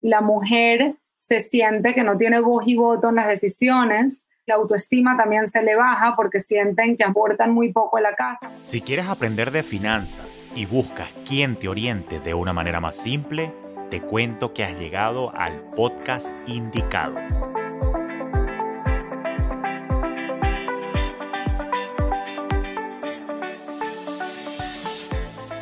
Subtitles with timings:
[0.00, 5.16] la mujer se siente que no tiene voz y voto en las decisiones, la autoestima
[5.16, 8.50] también se le baja porque sienten que aportan muy poco a la casa.
[8.64, 13.52] Si quieres aprender de finanzas y buscas quien te oriente de una manera más simple,
[13.90, 17.16] te cuento que has llegado al podcast indicado.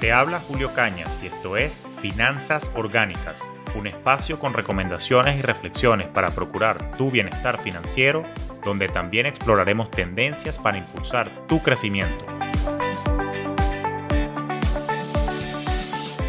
[0.00, 3.42] Te habla Julio Cañas y esto es Finanzas Orgánicas,
[3.74, 8.22] un espacio con recomendaciones y reflexiones para procurar tu bienestar financiero,
[8.64, 12.24] donde también exploraremos tendencias para impulsar tu crecimiento.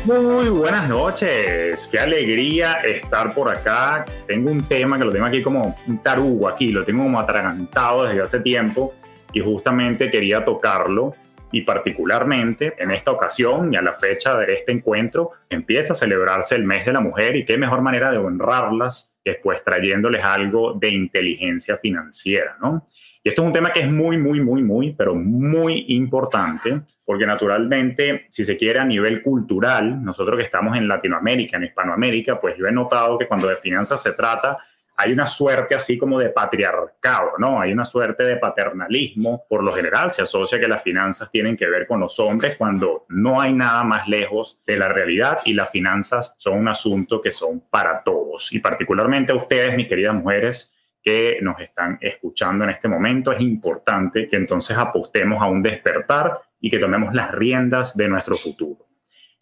[0.05, 4.05] Muy buenas noches, qué alegría estar por acá.
[4.25, 8.05] Tengo un tema que lo tengo aquí como un tarugo aquí, lo tengo como atragantado
[8.05, 8.93] desde hace tiempo
[9.33, 11.13] y justamente quería tocarlo
[11.51, 16.55] y particularmente en esta ocasión y a la fecha de este encuentro empieza a celebrarse
[16.55, 20.73] el mes de la mujer y qué mejor manera de honrarlas que pues trayéndoles algo
[20.73, 22.85] de inteligencia financiera, ¿no?
[23.21, 27.25] Y esto es un tema que es muy, muy, muy, muy, pero muy importante, porque
[27.25, 32.55] naturalmente, si se quiere a nivel cultural, nosotros que estamos en Latinoamérica, en Hispanoamérica, pues
[32.57, 34.57] yo he notado que cuando de finanzas se trata,
[35.01, 37.61] hay una suerte así como de patriarcado, ¿no?
[37.61, 39.45] Hay una suerte de paternalismo.
[39.47, 43.05] Por lo general se asocia que las finanzas tienen que ver con los hombres cuando
[43.07, 47.31] no hay nada más lejos de la realidad y las finanzas son un asunto que
[47.31, 48.51] son para todos.
[48.51, 53.39] Y particularmente a ustedes, mis queridas mujeres, que nos están escuchando en este momento, es
[53.39, 58.68] importante que entonces apostemos a un despertar y que tomemos las riendas de nuestro futuro.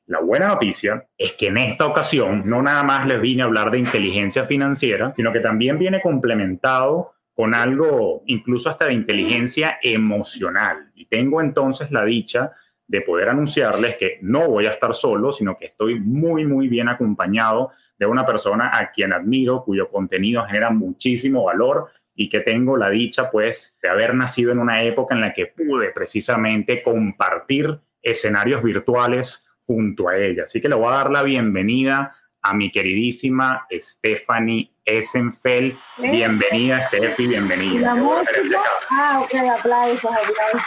[0.08, 3.72] La buena noticia es que en esta ocasión no nada más les vine a hablar
[3.72, 10.92] de inteligencia financiera, sino que también viene complementado con algo incluso hasta de inteligencia emocional.
[10.96, 12.54] Y tengo entonces la dicha
[12.88, 16.88] de poder anunciarles que no voy a estar solo, sino que estoy muy, muy bien
[16.88, 22.78] acompañado de una persona a quien admiro, cuyo contenido genera muchísimo valor y que tengo
[22.78, 27.78] la dicha, pues, de haber nacido en una época en la que pude precisamente compartir
[28.02, 30.44] escenarios virtuales junto a ella.
[30.46, 35.74] Así que le voy a dar la bienvenida a mi queridísima Stephanie Essenfeld.
[36.02, 36.12] ¿Eh?
[36.12, 37.96] Bienvenida, Steffi, bienvenida.
[38.90, 40.62] Ah, ok, aplausos, aplausos.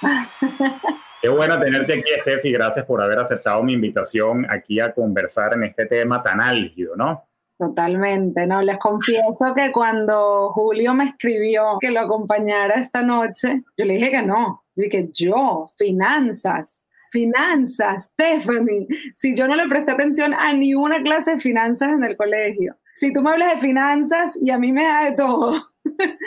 [1.22, 2.52] Qué bueno tenerte aquí, Steffi.
[2.52, 7.24] Gracias por haber aceptado mi invitación aquí a conversar en este tema tan álgido, ¿no?
[7.58, 8.62] Totalmente, ¿no?
[8.62, 14.10] Les confieso que cuando Julio me escribió que lo acompañara esta noche, yo le dije
[14.10, 14.64] que no.
[14.74, 18.86] Dije, yo, finanzas, finanzas, Stephanie.
[19.14, 22.76] Si yo no le presté atención a ni una clase de finanzas en el colegio.
[22.94, 25.62] Si tú me hablas de finanzas y a mí me da de todo.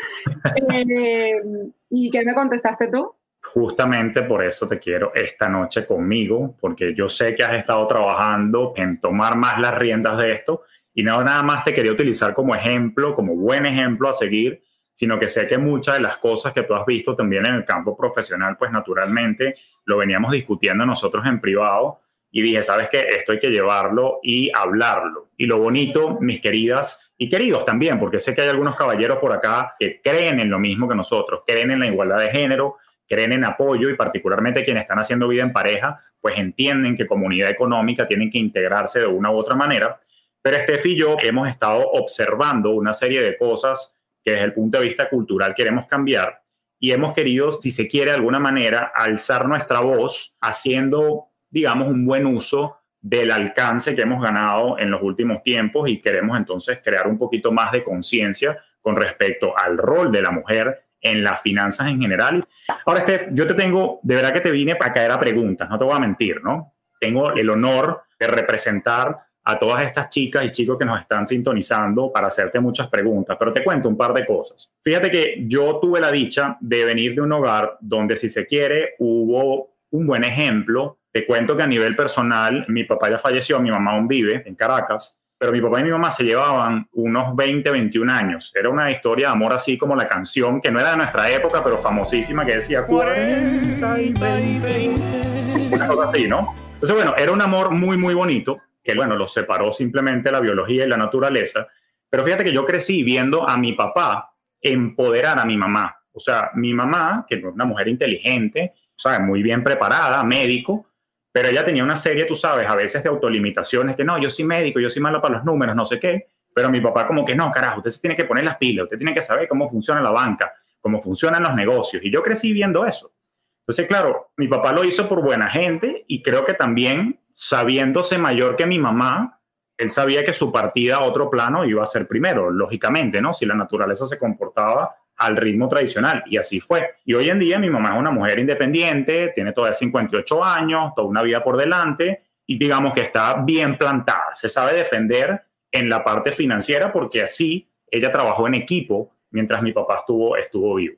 [0.71, 1.41] Eh,
[1.89, 3.13] ¿Y qué me contestaste tú?
[3.41, 8.73] Justamente por eso te quiero esta noche conmigo, porque yo sé que has estado trabajando
[8.77, 10.63] en tomar más las riendas de esto
[10.93, 14.63] y no nada más te quería utilizar como ejemplo, como buen ejemplo a seguir,
[14.99, 17.63] sino que sé que muchas de las cosas que tú has visto también en el
[17.63, 19.55] campo profesional, pues naturalmente
[19.85, 23.07] lo veníamos discutiendo nosotros en privado y dije, ¿sabes qué?
[23.17, 25.29] Esto hay que llevarlo y hablarlo.
[25.37, 29.31] Y lo bonito, mis queridas y queridos también, porque sé que hay algunos caballeros por
[29.31, 32.75] acá que creen en lo mismo que nosotros, creen en la igualdad de género,
[33.07, 37.49] creen en apoyo y particularmente quienes están haciendo vida en pareja, pues entienden que comunidad
[37.49, 40.01] económica tienen que integrarse de una u otra manera.
[40.41, 43.95] Pero Steffi y yo hemos estado observando una serie de cosas
[44.29, 46.43] que desde el punto de vista cultural queremos cambiar
[46.79, 52.05] y hemos querido, si se quiere de alguna manera, alzar nuestra voz haciendo, digamos, un
[52.05, 57.07] buen uso del alcance que hemos ganado en los últimos tiempos y queremos entonces crear
[57.07, 61.87] un poquito más de conciencia con respecto al rol de la mujer en las finanzas
[61.87, 62.45] en general.
[62.85, 65.77] Ahora, Steph, yo te tengo, de verdad que te vine para caer a preguntas, no
[65.79, 66.75] te voy a mentir, ¿no?
[66.99, 69.17] Tengo el honor de representar
[69.49, 73.51] a todas estas chicas y chicos que nos están sintonizando para hacerte muchas preguntas, pero
[73.51, 74.71] te cuento un par de cosas.
[74.83, 78.95] Fíjate que yo tuve la dicha de venir de un hogar donde, si se quiere,
[78.99, 80.99] hubo un buen ejemplo.
[81.11, 84.53] Te cuento que a nivel personal, mi papá ya falleció, mi mamá aún vive en
[84.53, 88.51] Caracas, pero mi papá y mi mamá se llevaban unos 20, 21 años.
[88.53, 91.63] Era una historia de amor así como la canción, que no era de nuestra época,
[91.63, 95.69] pero famosísima, que decía 40 y 20.
[95.71, 96.53] Una cosa así, ¿no?
[96.73, 100.85] Entonces, bueno, era un amor muy, muy bonito que bueno, los separó simplemente la biología
[100.85, 101.67] y la naturaleza.
[102.09, 105.95] Pero fíjate que yo crecí viendo a mi papá empoderar a mi mamá.
[106.11, 108.73] O sea, mi mamá, que es una mujer inteligente,
[109.05, 110.87] o muy bien preparada, médico,
[111.31, 114.45] pero ella tenía una serie, tú sabes, a veces de autolimitaciones, que no, yo soy
[114.45, 117.35] médico, yo soy malo para los números, no sé qué, pero mi papá como que
[117.35, 120.01] no, carajo, usted se tiene que poner las pilas, usted tiene que saber cómo funciona
[120.01, 123.13] la banca, cómo funcionan los negocios, y yo crecí viendo eso.
[123.61, 128.57] Entonces, claro, mi papá lo hizo por buena gente y creo que también sabiéndose mayor
[128.57, 129.39] que mi mamá,
[129.77, 133.33] él sabía que su partida a otro plano iba a ser primero, lógicamente, ¿no?
[133.33, 136.95] Si la naturaleza se comportaba al ritmo tradicional y así fue.
[137.05, 141.07] Y hoy en día mi mamá es una mujer independiente, tiene todavía 58 años, toda
[141.07, 145.41] una vida por delante y digamos que está bien plantada, se sabe defender
[145.71, 150.97] en la parte financiera porque así ella trabajó en equipo mientras mi papá estuvo, vivo.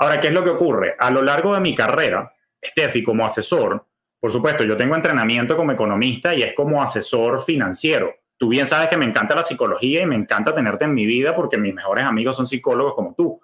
[0.00, 0.96] Ahora, ¿qué es lo que ocurre?
[0.98, 3.85] A lo largo de mi carrera, Steffi, como asesor,
[4.20, 8.14] por supuesto, yo tengo entrenamiento como economista y es como asesor financiero.
[8.38, 11.34] Tú bien sabes que me encanta la psicología y me encanta tenerte en mi vida
[11.34, 13.40] porque mis mejores amigos son psicólogos como tú,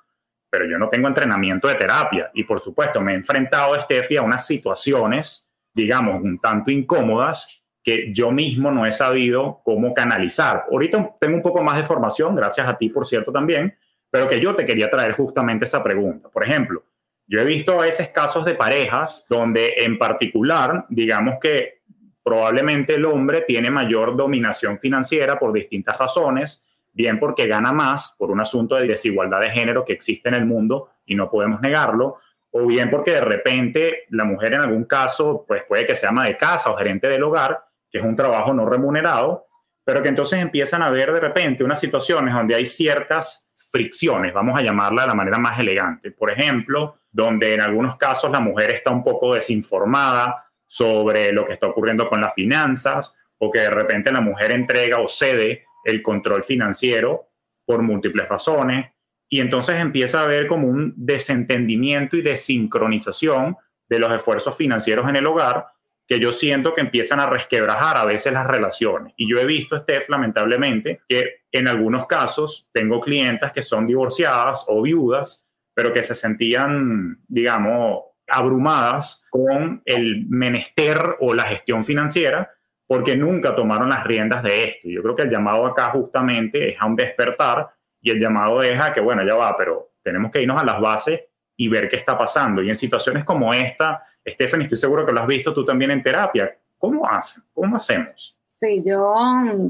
[0.51, 4.23] pero yo no tengo entrenamiento de terapia y por supuesto me he enfrentado, Steffi, a
[4.23, 10.67] unas situaciones, digamos, un tanto incómodas que yo mismo no he sabido cómo canalizar.
[10.71, 13.77] Ahorita tengo un poco más de formación, gracias a ti, por cierto, también,
[14.11, 16.29] pero que yo te quería traer justamente esa pregunta.
[16.29, 16.85] Por ejemplo,
[17.27, 21.83] yo he visto a veces casos de parejas donde en particular, digamos que
[22.23, 28.31] probablemente el hombre tiene mayor dominación financiera por distintas razones, bien porque gana más por
[28.31, 32.19] un asunto de desigualdad de género que existe en el mundo y no podemos negarlo,
[32.51, 36.27] o bien porque de repente la mujer en algún caso pues puede que sea ama
[36.27, 39.47] de casa o gerente del hogar que es un trabajo no remunerado,
[39.85, 44.59] pero que entonces empiezan a ver de repente unas situaciones donde hay ciertas fricciones, vamos
[44.59, 46.11] a llamarla de la manera más elegante.
[46.13, 51.55] Por ejemplo, donde en algunos casos la mujer está un poco desinformada sobre lo que
[51.55, 56.03] está ocurriendo con las finanzas o que de repente la mujer entrega o cede el
[56.03, 57.31] control financiero
[57.65, 58.91] por múltiples razones
[59.29, 63.57] y entonces empieza a haber como un desentendimiento y desincronización
[63.89, 65.67] de los esfuerzos financieros en el hogar
[66.07, 69.15] que yo siento que empiezan a resquebrajar a veces las relaciones.
[69.17, 74.65] Y yo he visto, Steph, lamentablemente, que en algunos casos tengo clientas que son divorciadas
[74.69, 82.51] o viudas, pero que se sentían, digamos, abrumadas con el menester o la gestión financiera
[82.87, 84.89] porque nunca tomaron las riendas de esto.
[84.89, 87.71] Yo creo que el llamado acá justamente es a un despertar
[88.03, 90.79] y el llamado es a que, bueno, ya va, pero tenemos que irnos a las
[90.79, 91.23] bases
[91.57, 92.63] y ver qué está pasando.
[92.63, 96.03] Y en situaciones como esta, Stephanie, estoy seguro que lo has visto tú también en
[96.03, 96.57] terapia.
[96.79, 97.43] ¿Cómo hacen?
[97.53, 98.37] ¿Cómo hacemos?
[98.47, 99.15] Sí, yo,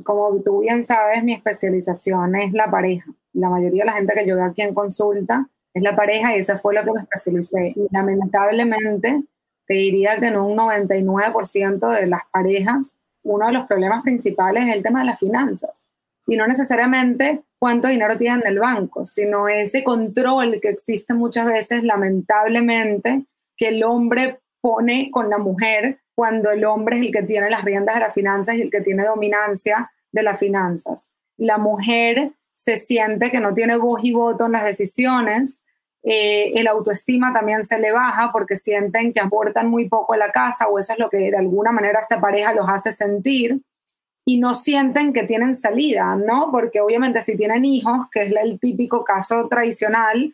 [0.05, 3.11] como tú bien sabes, mi especialización es la pareja.
[3.33, 6.41] La mayoría de la gente que yo veo aquí en consulta es la pareja y
[6.41, 7.73] esa fue lo que me especialicé.
[7.75, 9.23] Y lamentablemente,
[9.67, 14.75] te diría que en un 99% de las parejas, uno de los problemas principales es
[14.75, 15.87] el tema de las finanzas.
[16.27, 21.47] Y no necesariamente cuánto dinero tienen en el banco, sino ese control que existe muchas
[21.47, 23.25] veces, lamentablemente,
[23.57, 27.65] que el hombre pone con la mujer cuando el hombre es el que tiene las
[27.65, 31.11] riendas de las finanzas y el que tiene dominancia de las finanzas.
[31.37, 35.63] La mujer se siente que no tiene voz y voto en las decisiones,
[36.05, 40.33] eh, el autoestima también se le baja porque sienten que aportan muy poco a la
[40.33, 43.61] casa o eso es lo que de alguna manera esta pareja los hace sentir
[44.25, 46.51] y no sienten que tienen salida, ¿no?
[46.51, 50.33] Porque obviamente si tienen hijos, que es el típico caso tradicional,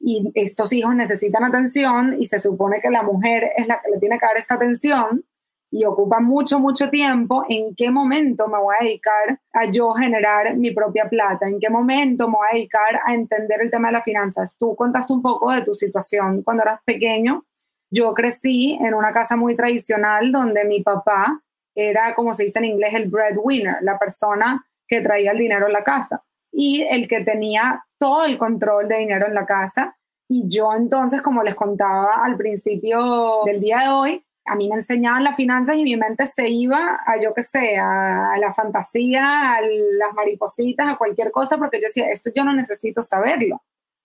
[0.00, 3.98] y estos hijos necesitan atención y se supone que la mujer es la que le
[3.98, 5.24] tiene que dar esta atención
[5.70, 10.56] y ocupa mucho, mucho tiempo, ¿en qué momento me voy a dedicar a yo generar
[10.56, 11.46] mi propia plata?
[11.46, 14.56] ¿En qué momento me voy a dedicar a entender el tema de las finanzas?
[14.56, 17.44] Tú contaste un poco de tu situación cuando eras pequeño.
[17.90, 21.42] Yo crecí en una casa muy tradicional donde mi papá
[21.74, 25.72] era, como se dice en inglés, el breadwinner, la persona que traía el dinero en
[25.74, 29.96] la casa y el que tenía todo el control de dinero en la casa.
[30.28, 34.76] Y yo entonces, como les contaba al principio del día de hoy, a mí me
[34.76, 39.54] enseñaban las finanzas y mi mente se iba a, yo qué sé, a, la fantasía,
[39.54, 43.62] a las maripositas, a cualquier cosa, porque yo decía, esto yo no necesito saberlo.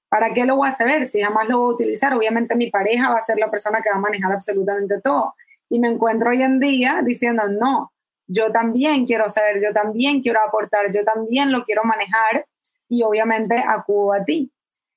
[0.09, 2.13] ¿Para qué lo voy a saber si jamás lo voy a utilizar?
[2.13, 5.33] Obviamente mi pareja va a ser la persona que va a manejar absolutamente todo.
[5.69, 7.91] Y me encuentro hoy en día diciendo, no,
[8.27, 12.45] yo también quiero saber, yo también quiero aportar, yo también lo quiero manejar
[12.89, 14.51] y obviamente acudo a ti.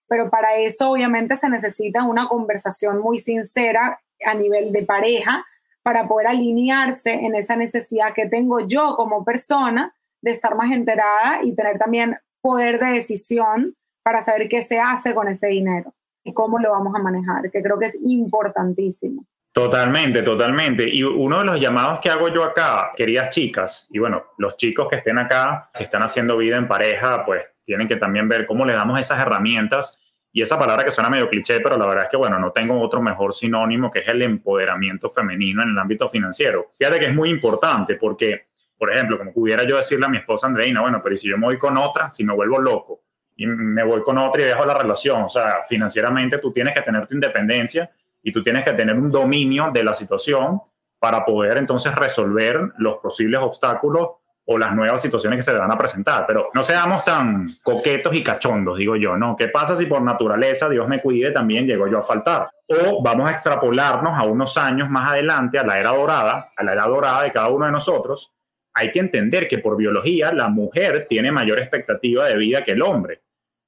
[0.08, 5.44] Pero para eso obviamente se necesita una conversación muy sincera a nivel de pareja
[5.82, 11.40] para poder alinearse en esa necesidad que tengo yo como persona de estar más enterada
[11.42, 16.32] y tener también poder de decisión para saber qué se hace con ese dinero y
[16.32, 19.24] cómo lo vamos a manejar, que creo que es importantísimo.
[19.52, 20.86] Totalmente, totalmente.
[20.88, 24.86] Y uno de los llamados que hago yo acá, queridas chicas, y bueno, los chicos
[24.88, 28.64] que estén acá, si están haciendo vida en pareja, pues tienen que también ver cómo
[28.64, 30.02] le damos esas herramientas.
[30.32, 32.80] Y esa palabra que suena medio cliché, pero la verdad es que, bueno, no tengo
[32.80, 36.72] otro mejor sinónimo que es el empoderamiento femenino en el ámbito financiero.
[36.78, 38.46] Fíjate que es muy importante porque,
[38.78, 41.46] por ejemplo, como pudiera yo decirle a mi esposa Andreina, bueno, pero si yo me
[41.46, 43.00] voy con otra, si me vuelvo loco
[43.34, 46.82] y me voy con otra y dejo la relación, o sea, financieramente tú tienes que
[46.82, 47.90] tener tu independencia
[48.22, 50.60] y tú tienes que tener un dominio de la situación
[50.98, 54.08] para poder entonces resolver los posibles obstáculos
[54.48, 56.24] o las nuevas situaciones que se le van a presentar.
[56.26, 59.36] Pero no seamos tan coquetos y cachondos, digo yo, ¿no?
[59.36, 62.48] ¿Qué pasa si por naturaleza, Dios me cuide, también llego yo a faltar?
[62.68, 66.72] O vamos a extrapolarnos a unos años más adelante, a la era dorada, a la
[66.72, 68.32] era dorada de cada uno de nosotros.
[68.72, 72.82] Hay que entender que por biología la mujer tiene mayor expectativa de vida que el
[72.82, 73.22] hombre.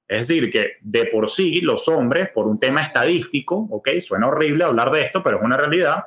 [0.07, 4.65] Es decir, que de por sí los hombres, por un tema estadístico, ok, suena horrible
[4.65, 6.05] hablar de esto, pero es una realidad,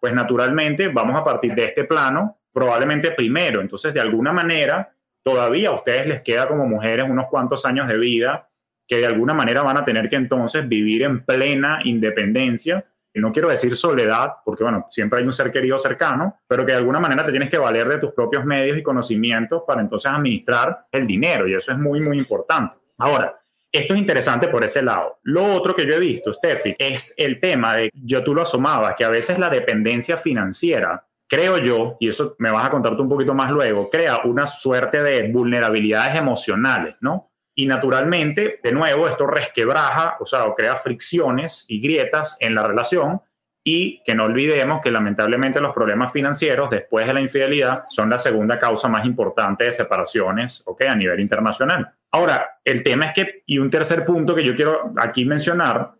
[0.00, 3.60] pues naturalmente vamos a partir de este plano probablemente primero.
[3.60, 4.92] Entonces, de alguna manera,
[5.22, 8.48] todavía a ustedes les queda como mujeres unos cuantos años de vida
[8.86, 12.84] que de alguna manera van a tener que entonces vivir en plena independencia.
[13.14, 16.72] Y no quiero decir soledad, porque bueno, siempre hay un ser querido cercano, pero que
[16.72, 20.10] de alguna manera te tienes que valer de tus propios medios y conocimientos para entonces
[20.10, 21.46] administrar el dinero.
[21.46, 22.76] Y eso es muy, muy importante.
[22.98, 23.38] Ahora,
[23.70, 25.18] esto es interesante por ese lado.
[25.22, 28.94] Lo otro que yo he visto, Steffi, es el tema de, yo tú lo asomabas,
[28.96, 33.08] que a veces la dependencia financiera creo yo, y eso me vas a contarte un
[33.08, 37.30] poquito más luego, crea una suerte de vulnerabilidades emocionales, ¿no?
[37.54, 42.66] Y naturalmente, de nuevo, esto resquebraja, o sea, o crea fricciones y grietas en la
[42.66, 43.22] relación
[43.64, 48.18] y que no olvidemos que lamentablemente los problemas financieros después de la infidelidad son la
[48.18, 50.82] segunda causa más importante de separaciones, ¿ok?
[50.82, 51.94] A nivel internacional.
[52.10, 55.92] Ahora, el tema es que, y un tercer punto que yo quiero aquí mencionar,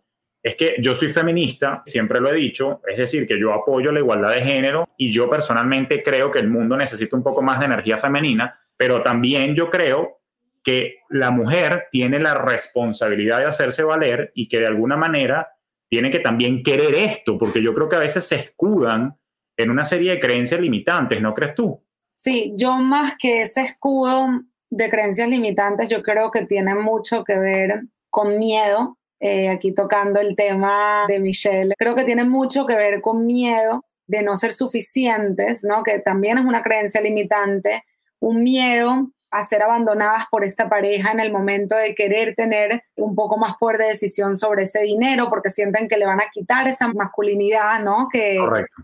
[0.43, 4.01] es que yo soy feminista, siempre lo he dicho, es decir, que yo apoyo la
[4.01, 7.65] igualdad de género y yo personalmente creo que el mundo necesita un poco más de
[7.65, 10.19] energía femenina, pero también yo creo
[10.61, 15.47] que la mujer tiene la responsabilidad de hacerse valer y que de alguna manera
[15.89, 19.17] tiene que también querer esto, porque yo creo que a veces se escudan
[19.55, 21.81] en una serie de creencias limitantes, ¿no crees tú?
[22.13, 24.27] Sí, yo más que ese escudo
[24.69, 30.19] de creencias limitantes, yo creo que tiene mucho que ver con miedo eh, aquí tocando
[30.19, 31.75] el tema de Michelle.
[31.77, 35.81] Creo que tiene mucho que ver con miedo de no ser suficientes, ¿no?
[35.81, 37.85] Que también es una creencia limitante,
[38.19, 43.15] un miedo a ser abandonadas por esta pareja en el momento de querer tener un
[43.15, 46.67] poco más poder de decisión sobre ese dinero, porque sienten que le van a quitar
[46.67, 48.09] esa masculinidad, ¿no?
[48.11, 48.37] Que,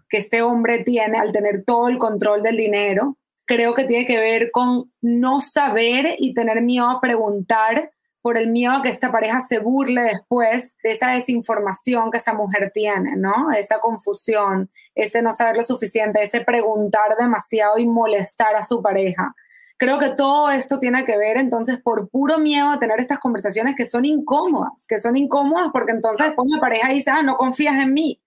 [0.08, 3.17] que este hombre tiene al tener todo el control del dinero.
[3.46, 8.49] Creo que tiene que ver con no saber y tener miedo a preguntar por el
[8.49, 13.15] miedo a que esta pareja se burle después de esa desinformación que esa mujer tiene,
[13.15, 13.51] ¿no?
[13.51, 19.33] Esa confusión, ese no saber lo suficiente, ese preguntar demasiado y molestar a su pareja.
[19.77, 23.75] Creo que todo esto tiene que ver entonces por puro miedo a tener estas conversaciones
[23.77, 27.81] que son incómodas, que son incómodas porque entonces después la pareja dice, ah, no confías
[27.81, 28.21] en mí.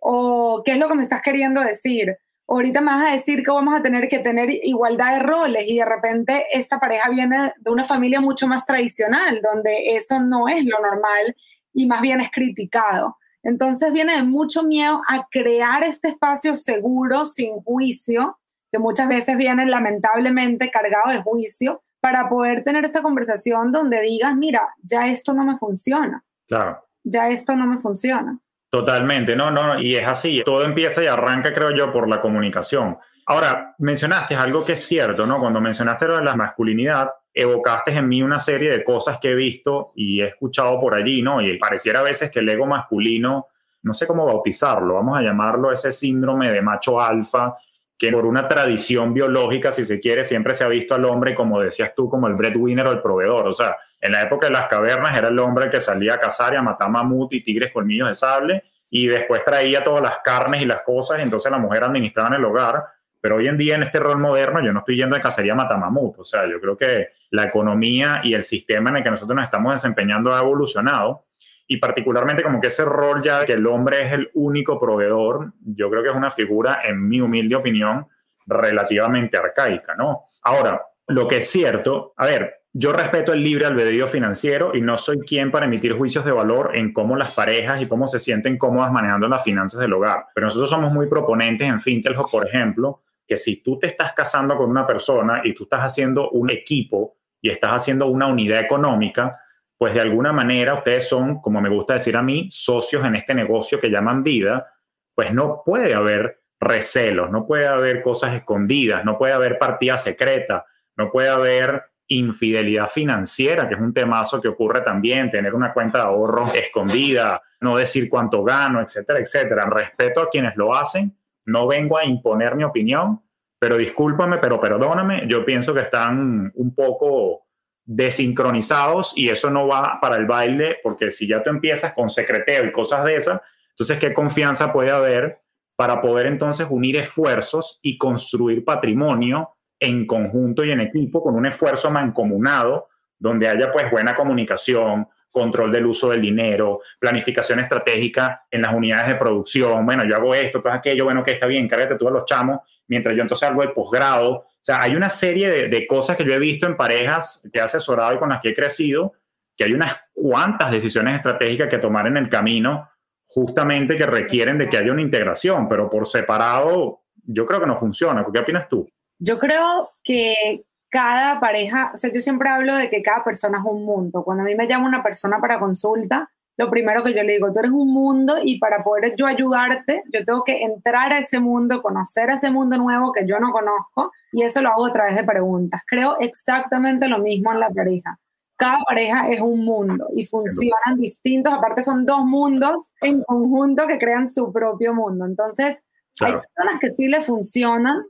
[0.00, 2.18] O, ¿qué es lo que me estás queriendo decir?
[2.48, 5.78] Ahorita me vas a decir que vamos a tener que tener igualdad de roles y
[5.78, 10.64] de repente esta pareja viene de una familia mucho más tradicional, donde eso no es
[10.64, 11.36] lo normal
[11.74, 13.18] y más bien es criticado.
[13.42, 18.38] Entonces viene de mucho miedo a crear este espacio seguro, sin juicio,
[18.72, 24.36] que muchas veces viene lamentablemente cargado de juicio, para poder tener esta conversación donde digas,
[24.36, 26.24] mira, ya esto no me funciona.
[26.46, 26.84] Claro.
[27.04, 28.38] Ya esto no me funciona.
[28.70, 32.98] Totalmente, no, no, y es así, todo empieza y arranca, creo yo, por la comunicación.
[33.24, 35.38] Ahora, mencionaste algo que es cierto, ¿no?
[35.40, 39.34] Cuando mencionaste lo de la masculinidad, evocaste en mí una serie de cosas que he
[39.34, 41.40] visto y he escuchado por allí, ¿no?
[41.40, 43.46] Y pareciera a veces que el ego masculino,
[43.82, 47.54] no sé cómo bautizarlo, vamos a llamarlo ese síndrome de macho alfa,
[47.98, 51.60] que por una tradición biológica, si se quiere, siempre se ha visto al hombre, como
[51.60, 53.48] decías tú, como el breadwinner o el proveedor.
[53.48, 56.52] O sea, en la época de las cavernas era el hombre que salía a cazar
[56.52, 60.62] y a matar mamut y tigres colmillos de sable y después traía todas las carnes
[60.62, 62.84] y las cosas, entonces la mujer administraba en el hogar.
[63.20, 65.56] Pero hoy en día, en este rol moderno, yo no estoy yendo de cacería a
[65.56, 66.20] matar mamut.
[66.20, 69.44] O sea, yo creo que la economía y el sistema en el que nosotros nos
[69.44, 71.24] estamos desempeñando ha evolucionado
[71.70, 75.90] y particularmente como que ese rol ya que el hombre es el único proveedor, yo
[75.90, 78.08] creo que es una figura, en mi humilde opinión,
[78.46, 80.24] relativamente arcaica, ¿no?
[80.42, 84.96] Ahora, lo que es cierto, a ver, yo respeto el libre albedrío financiero y no
[84.96, 88.56] soy quien para emitir juicios de valor en cómo las parejas y cómo se sienten
[88.56, 90.26] cómodas manejando las finanzas del hogar.
[90.34, 94.56] Pero nosotros somos muy proponentes en Finteljo, por ejemplo, que si tú te estás casando
[94.56, 99.38] con una persona y tú estás haciendo un equipo y estás haciendo una unidad económica,
[99.78, 103.32] pues de alguna manera ustedes son, como me gusta decir a mí, socios en este
[103.32, 104.74] negocio que llaman vida,
[105.14, 110.66] pues no puede haber recelos, no puede haber cosas escondidas, no puede haber partida secreta,
[110.96, 115.98] no puede haber infidelidad financiera, que es un temazo que ocurre también, tener una cuenta
[115.98, 119.66] de ahorro escondida, no decir cuánto gano, etcétera, etcétera.
[119.66, 123.20] Respeto a quienes lo hacen, no vengo a imponer mi opinión,
[123.58, 127.47] pero discúlpame, pero perdóname, yo pienso que están un poco
[127.90, 132.66] desincronizados y eso no va para el baile, porque si ya tú empiezas con secreteo
[132.66, 133.40] y cosas de esas,
[133.70, 135.40] entonces, ¿qué confianza puede haber
[135.74, 141.46] para poder entonces unir esfuerzos y construir patrimonio en conjunto y en equipo, con un
[141.46, 148.62] esfuerzo mancomunado, donde haya pues buena comunicación, control del uso del dinero, planificación estratégica en
[148.62, 149.84] las unidades de producción.
[149.86, 152.60] Bueno, yo hago esto, pues aquello, bueno, que está bien, cárgate tú a los chamos,
[152.86, 154.30] mientras yo entonces hago el posgrado.
[154.32, 157.58] O sea, hay una serie de, de, cosas que yo he visto en parejas que
[157.58, 159.12] he asesorado y con las que he crecido,
[159.56, 162.88] que hay unas cuantas decisiones estratégicas que tomar en el camino
[163.28, 167.76] justamente que requieren de que haya una integración, pero por separado yo creo que no
[167.76, 168.26] funciona.
[168.32, 168.88] ¿Qué opinas tú?
[169.18, 173.64] Yo creo que cada pareja, o sea, yo siempre hablo de que cada persona es
[173.64, 174.24] un mundo.
[174.24, 177.52] Cuando a mí me llama una persona para consulta, lo primero que yo le digo,
[177.52, 181.38] tú eres un mundo y para poder yo ayudarte, yo tengo que entrar a ese
[181.38, 184.92] mundo, conocer a ese mundo nuevo que yo no conozco y eso lo hago a
[184.92, 185.82] través de preguntas.
[185.86, 188.18] Creo exactamente lo mismo en la pareja.
[188.56, 193.98] Cada pareja es un mundo y funcionan distintos, aparte son dos mundos en conjunto que
[193.98, 195.26] crean su propio mundo.
[195.26, 195.80] Entonces,
[196.18, 198.02] hay personas que sí le funcionan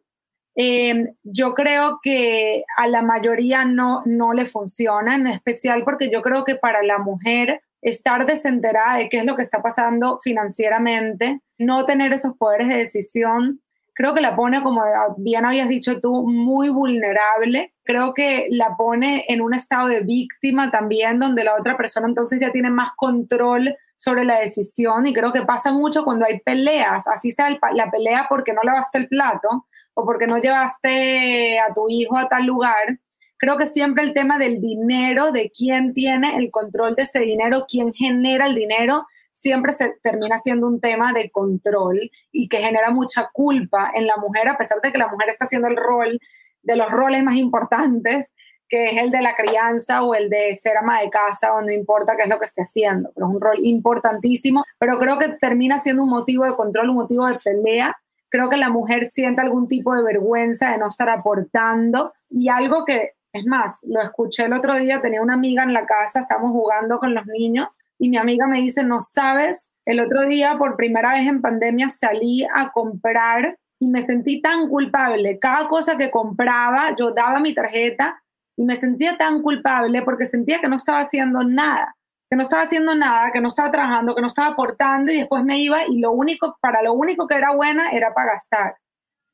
[0.60, 6.20] eh, yo creo que a la mayoría no, no le funciona, en especial porque yo
[6.20, 11.40] creo que para la mujer estar desenterada de qué es lo que está pasando financieramente,
[11.60, 13.60] no tener esos poderes de decisión,
[13.94, 14.82] creo que la pone, como
[15.18, 17.72] bien habías dicho tú, muy vulnerable.
[17.84, 22.40] Creo que la pone en un estado de víctima también, donde la otra persona entonces
[22.40, 27.06] ya tiene más control sobre la decisión y creo que pasa mucho cuando hay peleas,
[27.06, 29.66] así sea la pelea porque no lavaste el plato
[29.98, 33.00] o porque no llevaste a tu hijo a tal lugar.
[33.36, 37.66] Creo que siempre el tema del dinero, de quién tiene el control de ese dinero,
[37.68, 42.90] quién genera el dinero, siempre se termina siendo un tema de control y que genera
[42.90, 46.20] mucha culpa en la mujer, a pesar de que la mujer está haciendo el rol
[46.62, 48.32] de los roles más importantes,
[48.68, 51.72] que es el de la crianza o el de ser ama de casa o no
[51.72, 55.30] importa qué es lo que esté haciendo, pero es un rol importantísimo, pero creo que
[55.40, 57.96] termina siendo un motivo de control, un motivo de pelea.
[58.30, 62.84] Creo que la mujer siente algún tipo de vergüenza de no estar aportando y algo
[62.84, 66.52] que, es más, lo escuché el otro día, tenía una amiga en la casa, estábamos
[66.52, 70.76] jugando con los niños y mi amiga me dice, no sabes, el otro día por
[70.76, 75.38] primera vez en pandemia salí a comprar y me sentí tan culpable.
[75.38, 78.22] Cada cosa que compraba, yo daba mi tarjeta
[78.56, 81.96] y me sentía tan culpable porque sentía que no estaba haciendo nada,
[82.30, 85.44] que no estaba haciendo nada, que no estaba trabajando, que no estaba aportando y después
[85.44, 88.76] me iba y lo único, para lo único que era buena era para gastar,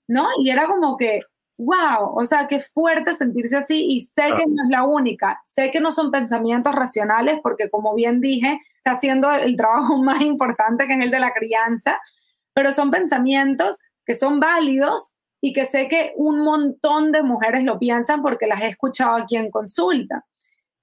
[0.08, 0.28] ¿no?
[0.40, 1.20] Y era como que,
[1.58, 5.70] wow, o sea, qué fuerte sentirse así y sé que no es la única, sé
[5.70, 10.86] que no son pensamientos racionales porque como bien dije, está haciendo el trabajo más importante
[10.86, 12.00] que es el de la crianza,
[12.54, 17.78] pero son pensamientos que son válidos y que sé que un montón de mujeres lo
[17.78, 20.24] piensan porque las he escuchado aquí en consulta.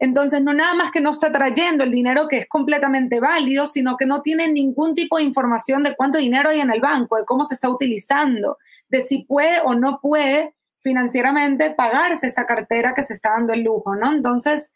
[0.01, 3.97] Entonces, no nada más que no está trayendo el dinero que es completamente válido, sino
[3.97, 7.25] que no tiene ningún tipo de información de cuánto dinero hay en el banco, de
[7.25, 8.57] cómo se está utilizando,
[8.89, 13.61] de si puede o no puede financieramente pagarse esa cartera que se está dando el
[13.61, 14.11] lujo, ¿no?
[14.11, 14.71] Entonces,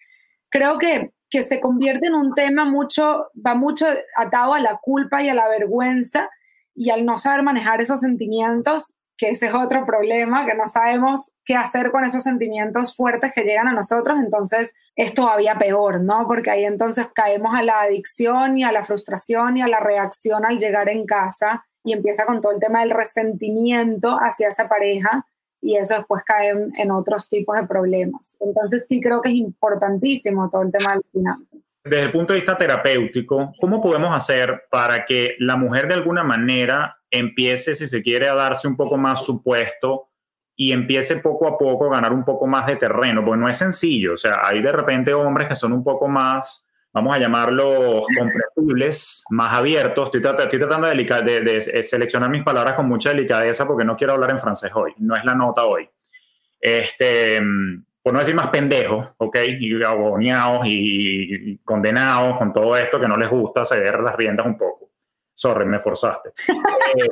[0.49, 5.23] creo que, que se convierte en un tema mucho, va mucho atado a la culpa
[5.23, 6.29] y a la vergüenza
[6.75, 11.31] y al no saber manejar esos sentimientos que ese es otro problema, que no sabemos
[11.45, 16.25] qué hacer con esos sentimientos fuertes que llegan a nosotros, entonces es todavía peor, ¿no?
[16.27, 20.45] Porque ahí entonces caemos a la adicción y a la frustración y a la reacción
[20.45, 25.25] al llegar en casa y empieza con todo el tema del resentimiento hacia esa pareja
[25.61, 28.35] y eso después cae en, otros tipos de problemas.
[28.39, 31.74] Entonces sí creo que es importantísimo todo el tema de las finanzas.
[31.85, 36.23] Desde el punto de vista terapéutico, ¿cómo podemos hacer para que la mujer de alguna
[36.23, 40.09] manera empiece, si se quiere, a darse un poco más su puesto
[40.55, 43.57] y empiece poco a poco a ganar un poco más de terreno, porque no es
[43.57, 48.05] sencillo, o sea, hay de repente hombres que son un poco más, vamos a llamarlos
[48.17, 50.21] comprensibles, más abiertos, estoy,
[50.59, 54.71] tratando de, de, seleccionar mis palabras con mucha delicadeza porque no quiero hablar en francés
[54.73, 55.87] hoy, no es la nota hoy.
[56.59, 57.39] Este,
[58.05, 59.35] por no decir más pendejos, ¿ok?
[59.59, 64.59] Y agoneados y condenados con todo esto que no les gusta ceder las riendas un
[64.59, 64.91] poco.
[65.33, 66.29] Sorry, me forzaste.
[66.97, 67.09] Eh,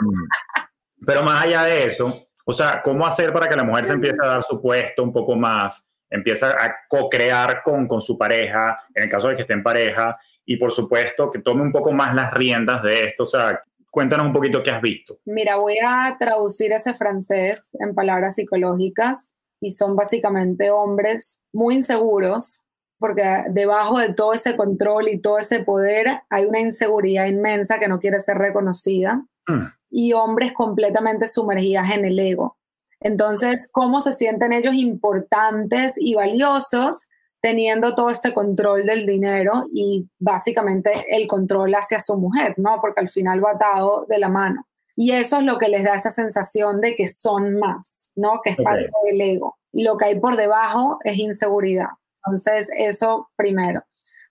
[1.06, 2.14] pero más allá de eso,
[2.46, 5.12] o sea, ¿cómo hacer para que la mujer se empiece a dar su puesto un
[5.12, 9.54] poco más, empieza a co-crear con, con su pareja, en el caso de que esté
[9.54, 13.24] en pareja, y por supuesto que tome un poco más las riendas de esto?
[13.24, 15.18] O sea, cuéntanos un poquito qué has visto.
[15.26, 22.62] Mira, voy a traducir ese francés en palabras psicológicas y son básicamente hombres muy inseguros
[23.00, 27.88] porque debajo de todo ese control y todo ese poder hay una inseguridad inmensa que
[27.88, 29.66] no quiere ser reconocida mm.
[29.90, 32.58] y hombres completamente sumergidas en el ego.
[33.00, 37.10] Entonces, ¿cómo se sienten ellos importantes y valiosos
[37.42, 42.80] teniendo todo este control del dinero y básicamente el control hacia su mujer, ¿no?
[42.80, 44.66] Porque al final va atado de la mano.
[44.96, 48.03] Y eso es lo que les da esa sensación de que son más.
[48.16, 48.42] ¿No?
[48.44, 49.58] Que es parte del ego.
[49.72, 51.90] Y lo que hay por debajo es inseguridad.
[52.26, 53.84] Entonces, eso primero.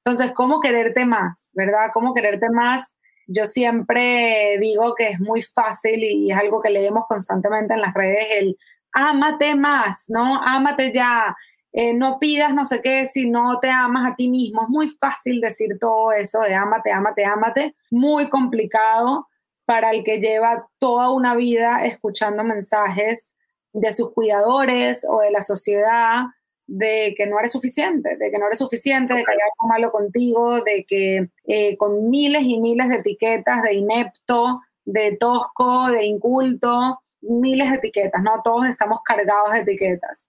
[0.04, 1.50] Entonces, ¿cómo quererte más?
[1.54, 1.90] ¿Verdad?
[1.92, 2.96] ¿Cómo quererte más?
[3.26, 7.94] Yo siempre digo que es muy fácil y es algo que leemos constantemente en las
[7.94, 8.58] redes, el
[8.92, 10.42] ámate más, ¿no?
[10.42, 11.36] Ámate ya,
[11.72, 14.62] eh, no pidas no sé qué si no te amas a ti mismo.
[14.62, 17.76] Es muy fácil decir todo eso de ámate, ámate, ámate.
[17.90, 19.28] Muy complicado
[19.64, 23.34] para el que lleva toda una vida escuchando mensajes
[23.72, 26.24] de sus cuidadores o de la sociedad
[26.66, 29.92] de que no eres suficiente, de que no eres suficiente, de que hay algo malo
[29.92, 36.04] contigo, de que eh, con miles y miles de etiquetas de inepto, de tosco, de
[36.06, 38.40] inculto, miles de etiquetas, ¿no?
[38.42, 40.28] Todos estamos cargados de etiquetas,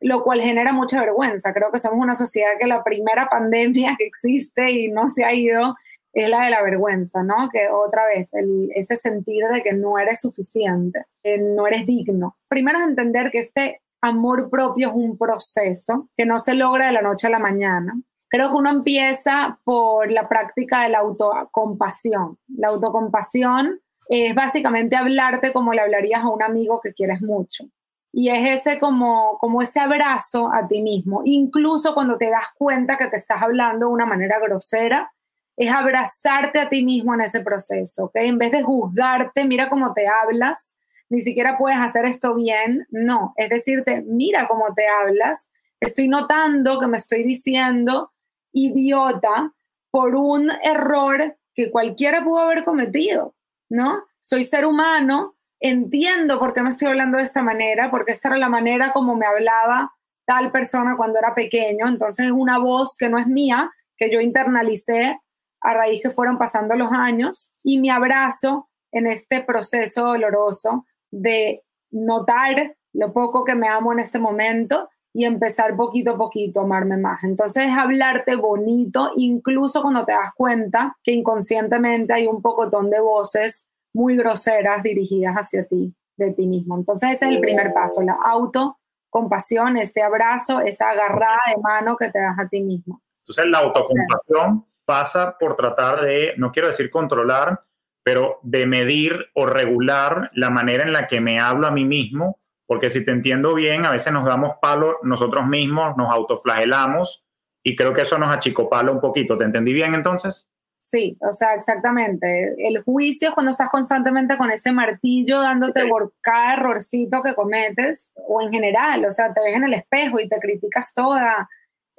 [0.00, 1.52] lo cual genera mucha vergüenza.
[1.52, 5.32] Creo que somos una sociedad que la primera pandemia que existe y no se ha
[5.34, 5.76] ido
[6.12, 7.48] es la de la vergüenza, ¿no?
[7.50, 8.30] Que otra vez,
[8.74, 12.36] ese sentir de que no eres suficiente, que no eres digno.
[12.48, 16.92] Primero es entender que este amor propio es un proceso que no se logra de
[16.92, 17.94] la noche a la mañana.
[18.28, 22.38] Creo que uno empieza por la práctica de la autocompasión.
[22.48, 27.64] La autocompasión es básicamente hablarte como le hablarías a un amigo que quieres mucho.
[28.12, 32.98] Y es ese como, como ese abrazo a ti mismo, incluso cuando te das cuenta
[32.98, 35.10] que te estás hablando de una manera grosera,
[35.56, 38.16] es abrazarte a ti mismo en ese proceso, ¿ok?
[38.16, 40.74] En vez de juzgarte, mira cómo te hablas,
[41.08, 46.80] ni siquiera puedes hacer esto bien, no, es decirte, mira cómo te hablas, estoy notando
[46.80, 48.12] que me estoy diciendo
[48.52, 49.52] idiota
[49.90, 53.34] por un error que cualquiera pudo haber cometido,
[53.68, 54.04] ¿no?
[54.20, 58.38] Soy ser humano, entiendo por qué me estoy hablando de esta manera, porque esta era
[58.38, 59.92] la manera como me hablaba
[60.24, 64.20] tal persona cuando era pequeño, entonces es una voz que no es mía, que yo
[64.20, 65.20] internalicé
[65.62, 71.62] a raíz que fueron pasando los años y mi abrazo en este proceso doloroso de
[71.90, 76.64] notar lo poco que me amo en este momento y empezar poquito a poquito a
[76.64, 77.22] amarme más.
[77.22, 83.00] Entonces es hablarte bonito, incluso cuando te das cuenta que inconscientemente hay un pocotón de
[83.00, 86.76] voces muy groseras dirigidas hacia ti, de ti mismo.
[86.76, 92.10] Entonces ese es el primer paso, la autocompasión, ese abrazo, esa agarrada de mano que
[92.10, 93.02] te das a ti mismo.
[93.20, 97.62] Entonces la autocompasión pasa por tratar de, no quiero decir controlar,
[98.02, 102.40] pero de medir o regular la manera en la que me hablo a mí mismo,
[102.66, 107.24] porque si te entiendo bien, a veces nos damos palo nosotros mismos, nos autoflagelamos
[107.62, 109.36] y creo que eso nos achicopala un poquito.
[109.36, 110.48] ¿Te entendí bien entonces?
[110.78, 112.56] Sí, o sea, exactamente.
[112.58, 118.10] El juicio es cuando estás constantemente con ese martillo dándote por cada errorcito que cometes,
[118.16, 121.48] o en general, o sea, te ves en el espejo y te criticas toda.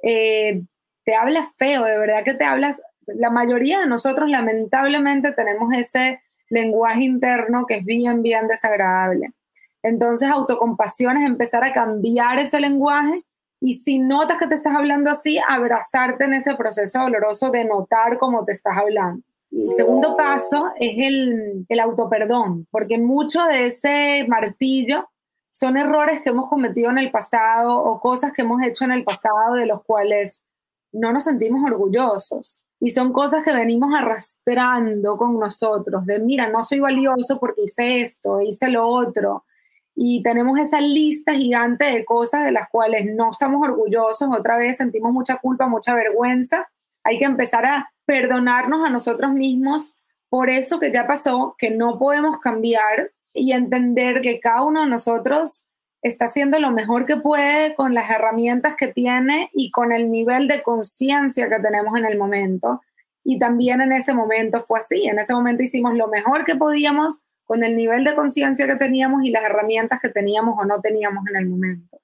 [0.02, 0.62] Eh,
[1.04, 6.22] te hablas feo, de verdad que te hablas, la mayoría de nosotros lamentablemente tenemos ese
[6.48, 9.32] lenguaje interno que es bien, bien desagradable.
[9.82, 13.22] Entonces, autocompasión es empezar a cambiar ese lenguaje
[13.60, 18.18] y si notas que te estás hablando así, abrazarte en ese proceso doloroso de notar
[18.18, 19.22] cómo te estás hablando.
[19.50, 25.08] El segundo paso es el, el autoperdón, porque mucho de ese martillo
[25.50, 29.04] son errores que hemos cometido en el pasado o cosas que hemos hecho en el
[29.04, 30.43] pasado de los cuales
[30.94, 32.64] no nos sentimos orgullosos.
[32.80, 38.00] Y son cosas que venimos arrastrando con nosotros, de mira, no soy valioso porque hice
[38.00, 39.44] esto, hice lo otro.
[39.94, 44.76] Y tenemos esa lista gigante de cosas de las cuales no estamos orgullosos, otra vez
[44.76, 46.68] sentimos mucha culpa, mucha vergüenza.
[47.04, 49.94] Hay que empezar a perdonarnos a nosotros mismos
[50.28, 54.88] por eso que ya pasó, que no podemos cambiar y entender que cada uno de
[54.88, 55.64] nosotros
[56.04, 60.46] está haciendo lo mejor que puede con las herramientas que tiene y con el nivel
[60.48, 62.82] de conciencia que tenemos en el momento.
[63.24, 67.20] Y también en ese momento fue así, en ese momento hicimos lo mejor que podíamos
[67.44, 71.26] con el nivel de conciencia que teníamos y las herramientas que teníamos o no teníamos
[71.26, 71.98] en el momento.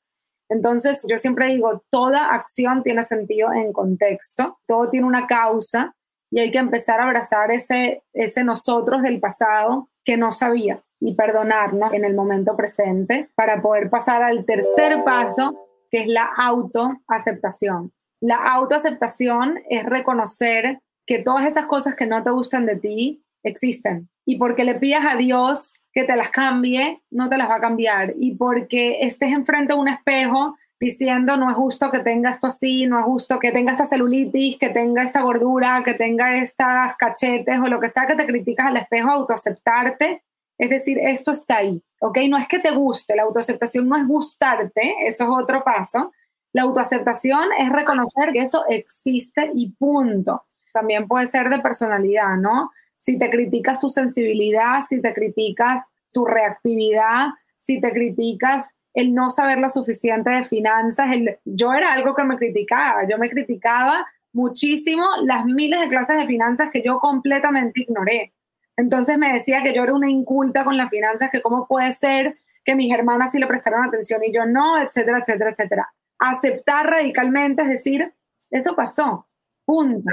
[0.48, 5.94] Entonces, yo siempre digo, toda acción tiene sentido en contexto, todo tiene una causa
[6.30, 11.14] y hay que empezar a abrazar ese, ese nosotros del pasado que no sabía y
[11.14, 17.92] perdonarnos en el momento presente para poder pasar al tercer paso, que es la autoaceptación.
[18.20, 24.10] La autoaceptación es reconocer que todas esas cosas que no te gustan de ti existen
[24.26, 27.60] y porque le pidas a Dios que te las cambie, no te las va a
[27.60, 32.46] cambiar y porque estés enfrente a un espejo diciendo no es justo que tenga esto
[32.46, 36.94] así, no es justo que tenga esta celulitis, que tenga esta gordura, que tenga estas
[36.96, 40.22] cachetes o lo que sea que te criticas al espejo, autoaceptarte
[40.60, 42.18] es decir, esto está ahí, ¿ok?
[42.28, 46.12] No es que te guste, la autoaceptación no es gustarte, eso es otro paso.
[46.52, 50.44] La autoaceptación es reconocer que eso existe y punto.
[50.74, 52.72] También puede ser de personalidad, ¿no?
[52.98, 59.30] Si te criticas tu sensibilidad, si te criticas tu reactividad, si te criticas el no
[59.30, 61.08] saber lo suficiente de finanzas.
[61.46, 66.26] Yo era algo que me criticaba, yo me criticaba muchísimo las miles de clases de
[66.26, 68.34] finanzas que yo completamente ignoré.
[68.76, 72.38] Entonces me decía que yo era una inculta con las finanzas, que cómo puede ser
[72.64, 75.94] que mis hermanas sí le prestaron atención y yo no, etcétera, etcétera, etcétera.
[76.18, 78.12] Aceptar radicalmente, es decir,
[78.50, 79.26] eso pasó,
[79.64, 80.10] punto.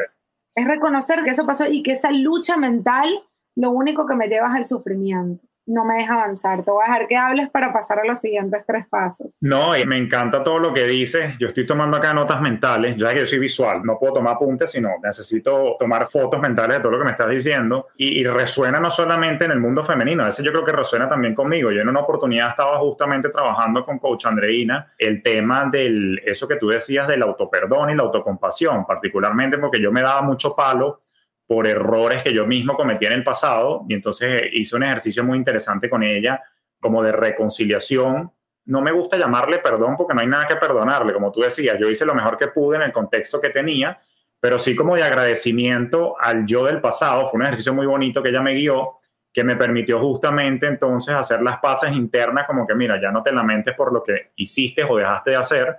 [0.55, 3.07] Es reconocer que eso pasó y que esa lucha mental
[3.55, 6.63] lo único que me lleva es al sufrimiento no me deja avanzar.
[6.63, 9.35] Te voy a dejar que hables para pasar a los siguientes tres pasos.
[9.41, 11.37] No, me encanta todo lo que dices.
[11.37, 14.71] Yo estoy tomando acá notas mentales, ya que yo soy visual, no puedo tomar apuntes,
[14.71, 17.87] sino necesito tomar fotos mentales de todo lo que me estás diciendo.
[17.97, 21.33] Y, resuena no solamente en el mundo femenino, a veces yo creo que resuena también
[21.33, 21.71] conmigo.
[21.71, 26.57] Yo en una oportunidad estaba justamente trabajando con Coach Andreina el tema del, eso que
[26.57, 31.01] tú decías del autoperdón y la autocompasión, particularmente porque yo me daba mucho palo
[31.47, 35.37] por errores que yo mismo cometí en el pasado y entonces hice un ejercicio muy
[35.37, 36.41] interesante con ella
[36.79, 38.29] como de reconciliación.
[38.65, 41.89] No me gusta llamarle perdón porque no hay nada que perdonarle, como tú decías, yo
[41.89, 43.95] hice lo mejor que pude en el contexto que tenía,
[44.41, 47.29] pero sí como de agradecimiento al yo del pasado.
[47.29, 48.99] Fue un ejercicio muy bonito que ella me guió,
[49.31, 53.31] que me permitió justamente entonces hacer las paces internas como que, mira, ya no te
[53.31, 55.77] lamentes por lo que hiciste o dejaste de hacer,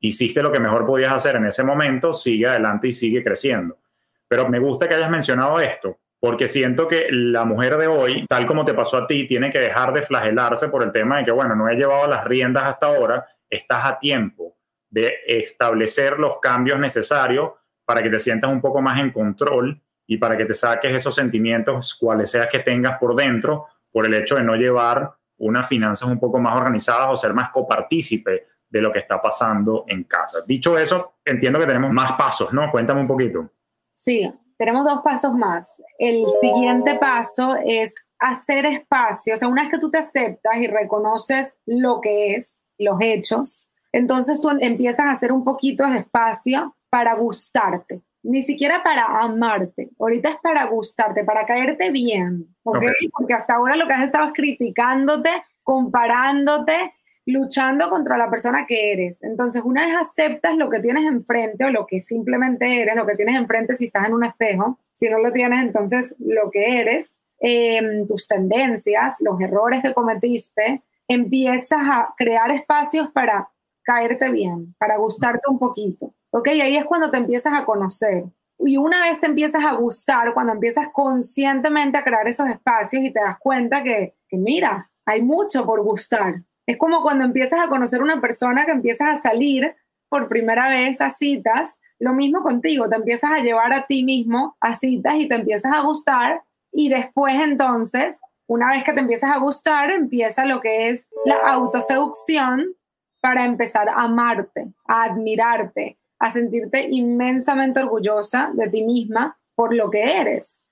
[0.00, 3.78] hiciste lo que mejor podías hacer en ese momento, sigue adelante y sigue creciendo.
[4.28, 8.46] Pero me gusta que hayas mencionado esto, porque siento que la mujer de hoy, tal
[8.46, 11.30] como te pasó a ti, tiene que dejar de flagelarse por el tema de que,
[11.30, 14.56] bueno, no he llevado las riendas hasta ahora, estás a tiempo
[14.90, 17.52] de establecer los cambios necesarios
[17.84, 21.14] para que te sientas un poco más en control y para que te saques esos
[21.14, 26.08] sentimientos, cuales seas que tengas por dentro, por el hecho de no llevar unas finanzas
[26.08, 30.38] un poco más organizadas o ser más copartícipe de lo que está pasando en casa.
[30.46, 32.70] Dicho eso, entiendo que tenemos más pasos, ¿no?
[32.70, 33.50] Cuéntame un poquito.
[33.96, 35.82] Sí, tenemos dos pasos más.
[35.98, 39.34] El siguiente paso es hacer espacio.
[39.34, 43.68] O sea, una vez que tú te aceptas y reconoces lo que es, los hechos,
[43.92, 48.02] entonces tú empiezas a hacer un poquito de espacio para gustarte.
[48.22, 49.90] Ni siquiera para amarte.
[49.98, 52.54] Ahorita es para gustarte, para caerte bien.
[52.62, 52.92] Porque
[53.34, 55.30] hasta ahora lo que has estado es criticándote,
[55.62, 56.92] comparándote
[57.26, 59.22] luchando contra la persona que eres.
[59.22, 63.16] Entonces, una vez aceptas lo que tienes enfrente o lo que simplemente eres, lo que
[63.16, 67.20] tienes enfrente si estás en un espejo, si no lo tienes, entonces lo que eres,
[67.40, 73.50] em, tus tendencias, los errores que cometiste, empiezas a crear espacios para
[73.82, 76.14] caerte bien, para gustarte un poquito.
[76.30, 76.48] ¿Ok?
[76.48, 78.24] Ahí es cuando te empiezas a conocer.
[78.58, 83.12] Y una vez te empiezas a gustar, cuando empiezas conscientemente a crear esos espacios y
[83.12, 87.68] te das cuenta que, que mira, hay mucho por gustar es como cuando empiezas a
[87.68, 89.74] conocer una persona que empiezas a salir
[90.08, 94.56] por primera vez a citas, lo mismo contigo, te empiezas a llevar a ti mismo
[94.60, 99.30] a citas y te empiezas a gustar y después entonces, una vez que te empiezas
[99.30, 102.74] a gustar, empieza lo que es la autoseducción
[103.20, 109.90] para empezar a amarte, a admirarte, a sentirte inmensamente orgullosa de ti misma por lo
[109.90, 110.65] que eres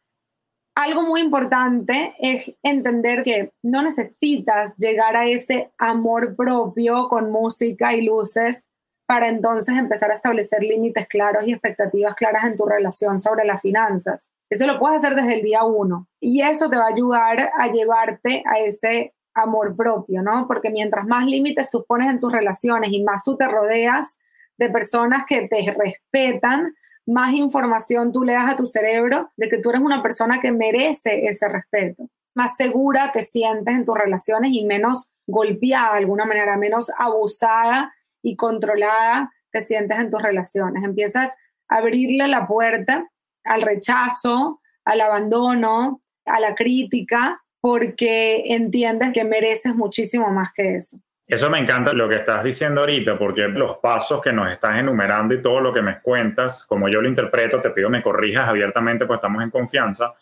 [0.75, 7.95] algo muy importante es entender que no necesitas llegar a ese amor propio con música
[7.95, 8.69] y luces
[9.07, 13.61] para entonces empezar a establecer límites claros y expectativas claras en tu relación sobre las
[13.61, 14.31] finanzas.
[14.51, 17.69] Eso lo puedes hacer desde el día uno y eso te va a ayudar a
[17.69, 20.47] llevarte a ese amor propio, ¿no?
[20.47, 24.17] Porque mientras más límites tú pones en tus relaciones y más tú te rodeas
[24.57, 26.75] de personas que te respetan,
[27.07, 30.53] más información tú le das a tu cerebro de que tú eres una persona que
[30.53, 32.09] merece ese respeto.
[32.35, 37.95] Más segura te sientes en tus relaciones y menos golpeada de alguna manera, menos abusada
[38.23, 40.83] y controlada te sientes en tus relaciones.
[40.83, 41.35] Empiezas
[41.69, 43.09] a abrirle la puerta
[43.45, 50.99] al rechazo, al abandono, a la crítica, porque entiendes que mereces muchísimo más que eso.
[51.27, 55.33] Eso me encanta lo que estás diciendo ahorita, porque los pasos que nos estás enumerando
[55.35, 59.07] y todo lo que me cuentas, como yo lo interpreto, te pido me corrijas abiertamente,
[59.07, 60.15] pues estamos en confianza.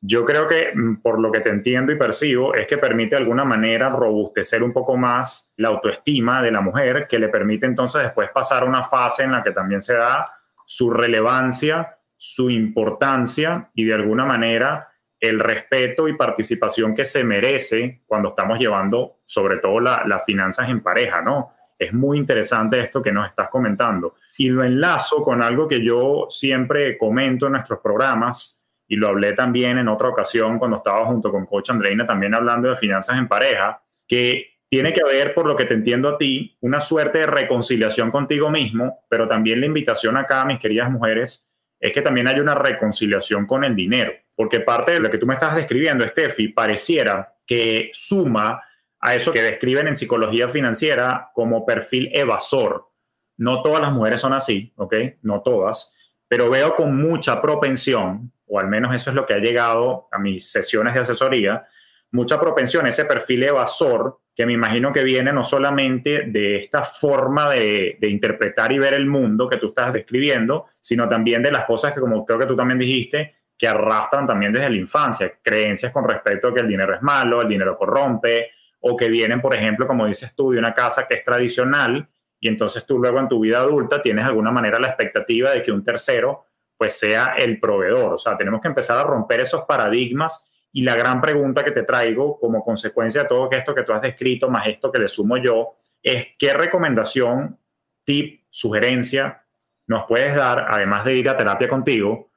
[0.00, 3.22] Yo creo que mm, por lo que te entiendo y percibo es que permite de
[3.22, 8.02] alguna manera robustecer un poco más la autoestima de la mujer, que le permite entonces
[8.02, 10.32] después pasar a una fase en la que también se da
[10.64, 14.89] su relevancia, su importancia y de alguna manera
[15.20, 20.80] el respeto y participación que se merece cuando estamos llevando sobre todo las finanzas en
[20.80, 21.52] pareja, ¿no?
[21.78, 24.16] Es muy interesante esto que nos estás comentando.
[24.38, 29.34] Y lo enlazo con algo que yo siempre comento en nuestros programas y lo hablé
[29.34, 33.28] también en otra ocasión cuando estaba junto con Coach Andreina también hablando de finanzas en
[33.28, 37.26] pareja, que tiene que haber, por lo que te entiendo a ti, una suerte de
[37.26, 42.40] reconciliación contigo mismo, pero también la invitación acá, mis queridas mujeres, es que también hay
[42.40, 46.48] una reconciliación con el dinero porque parte de lo que tú me estás describiendo, Steffi,
[46.48, 48.62] pareciera que suma
[48.98, 52.88] a eso que describen en psicología financiera como perfil evasor.
[53.36, 54.94] No todas las mujeres son así, ¿ok?
[55.20, 55.94] No todas,
[56.26, 60.18] pero veo con mucha propensión, o al menos eso es lo que ha llegado a
[60.18, 61.66] mis sesiones de asesoría,
[62.10, 67.50] mucha propensión, ese perfil evasor, que me imagino que viene no solamente de esta forma
[67.50, 71.92] de, interpretar y ver el mundo que tú estás describiendo, sino también de las cosas
[71.92, 76.08] que, como creo que tú también dijiste, que arrastran también desde la infancia, creencias con
[76.08, 79.86] respecto a que el dinero es malo, el dinero corrompe, o que vienen, por ejemplo,
[79.86, 82.08] como dices tú, de una casa que es tradicional
[82.40, 85.62] y entonces tú luego en tu vida adulta tienes de alguna manera la expectativa de
[85.62, 86.46] que un tercero
[86.78, 88.14] pues sea el proveedor.
[88.14, 91.82] O sea, tenemos que empezar a romper esos paradigmas y la gran pregunta que te
[91.82, 95.36] traigo como consecuencia de todo esto que tú has descrito, más esto que le sumo
[95.36, 97.58] yo, es qué recomendación,
[98.04, 99.44] tip, sugerencia
[99.86, 102.29] nos puedes dar, además de ir a terapia contigo,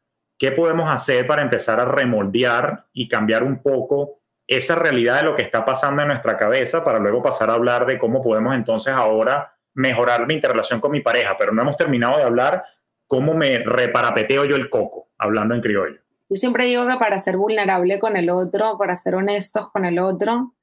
[0.43, 5.38] qué podemos hacer para empezar a remoldear y cambiar un poco esa realidad de lo
[5.38, 8.93] que está pasando en nuestra cabeza para luego pasar a hablar de cómo podemos entonces
[8.93, 12.62] ahora mejorar mi interrelación con mi pareja, pero no hemos terminado de hablar
[13.08, 16.01] cómo me reparapeteo yo el coco, hablando en criollo.
[16.29, 19.97] Yo siempre digo que para ser vulnerable con el otro, para ser honestos con el
[19.97, 20.56] otro,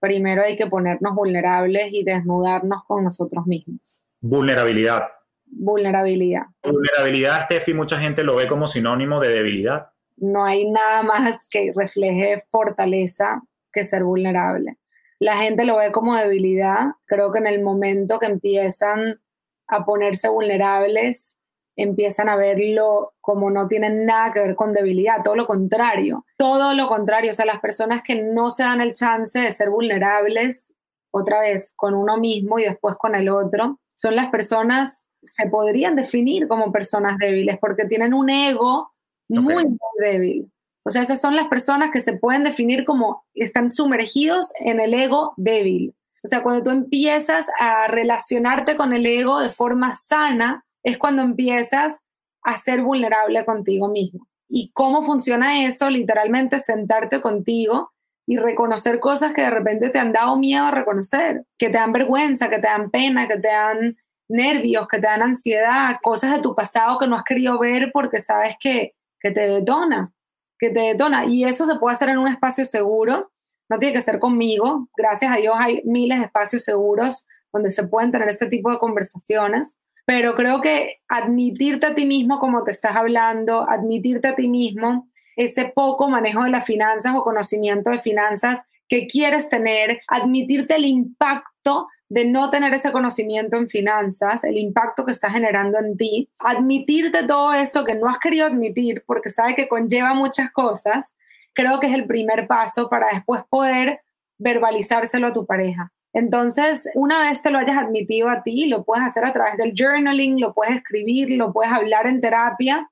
[0.00, 4.02] primero hay que ponernos vulnerables y desnudarnos con nosotros mismos.
[4.22, 5.02] Vulnerabilidad.
[5.46, 6.42] Vulnerabilidad.
[6.62, 11.72] Vulnerabilidad, Steffi, mucha gente lo ve como sinónimo de debilidad no hay nada más que
[11.74, 14.78] refleje fortaleza que ser vulnerable.
[15.18, 16.92] La gente lo ve como debilidad.
[17.06, 19.20] Creo que en el momento que empiezan
[19.66, 21.38] a ponerse vulnerables,
[21.76, 26.74] empiezan a verlo como no tienen nada que ver con debilidad, todo lo contrario, todo
[26.74, 30.72] lo contrario, o sea, las personas que no se dan el chance de ser vulnerables,
[31.10, 35.96] otra vez con uno mismo y después con el otro, son las personas, se podrían
[35.96, 38.92] definir como personas débiles porque tienen un ego
[39.28, 40.50] muy, muy débil.
[40.84, 44.94] O sea, esas son las personas que se pueden definir como están sumergidos en el
[44.94, 45.94] ego débil.
[46.22, 51.22] O sea, cuando tú empiezas a relacionarte con el ego de forma sana, es cuando
[51.22, 52.00] empiezas
[52.42, 54.26] a ser vulnerable contigo mismo.
[54.48, 55.90] ¿Y cómo funciona eso?
[55.90, 57.92] Literalmente sentarte contigo
[58.26, 61.92] y reconocer cosas que de repente te han dado miedo a reconocer, que te dan
[61.92, 63.96] vergüenza, que te dan pena, que te dan
[64.28, 68.18] nervios, que te dan ansiedad, cosas de tu pasado que no has querido ver porque
[68.18, 70.12] sabes que que te detona,
[70.58, 71.26] que te detona.
[71.26, 73.32] Y eso se puede hacer en un espacio seguro,
[73.68, 74.88] no tiene que ser conmigo.
[74.96, 78.78] Gracias a Dios hay miles de espacios seguros donde se pueden tener este tipo de
[78.78, 79.78] conversaciones.
[80.04, 85.08] Pero creo que admitirte a ti mismo como te estás hablando, admitirte a ti mismo
[85.34, 90.84] ese poco manejo de las finanzas o conocimiento de finanzas que quieres tener, admitirte el
[90.84, 96.28] impacto de no tener ese conocimiento en finanzas, el impacto que está generando en ti,
[96.38, 101.14] admitirte todo esto que no has querido admitir porque sabe que conlleva muchas cosas,
[101.52, 104.00] creo que es el primer paso para después poder
[104.38, 105.90] verbalizárselo a tu pareja.
[106.12, 109.74] Entonces, una vez te lo hayas admitido a ti, lo puedes hacer a través del
[109.76, 112.88] journaling, lo puedes escribir, lo puedes hablar en terapia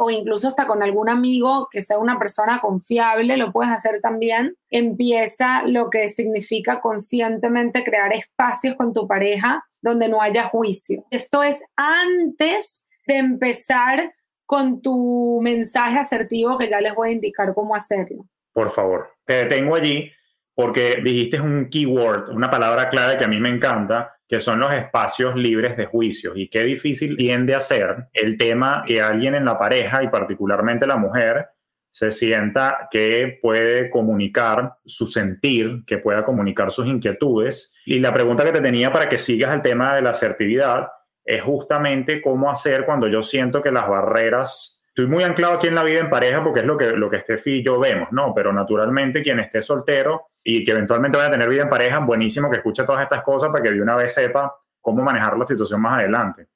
[0.00, 4.56] o incluso hasta con algún amigo que sea una persona confiable, lo puedes hacer también.
[4.70, 11.04] Empieza lo que significa conscientemente crear espacios con tu pareja donde no haya juicio.
[11.10, 14.14] Esto es antes de empezar
[14.46, 18.24] con tu mensaje asertivo que ya les voy a indicar cómo hacerlo.
[18.52, 20.12] Por favor, te detengo allí
[20.54, 24.72] porque dijiste un keyword, una palabra clave que a mí me encanta, que son los
[24.74, 29.46] espacios libres de juicios y qué difícil tiende a ser el tema que alguien en
[29.46, 31.48] la pareja y particularmente la mujer
[31.90, 37.74] se sienta que puede comunicar su sentir, que pueda comunicar sus inquietudes.
[37.86, 40.88] Y la pregunta que te tenía para que sigas el tema de la asertividad
[41.24, 45.76] es justamente cómo hacer cuando yo siento que las barreras, estoy muy anclado aquí en
[45.76, 48.34] la vida en pareja porque es lo que, lo que Steffi y yo vemos, ¿no?
[48.34, 52.50] Pero naturalmente quien esté soltero y que eventualmente vaya a tener vida en pareja, buenísimo
[52.50, 55.80] que escuche todas estas cosas para que de una vez sepa cómo manejar la situación
[55.80, 56.48] más adelante.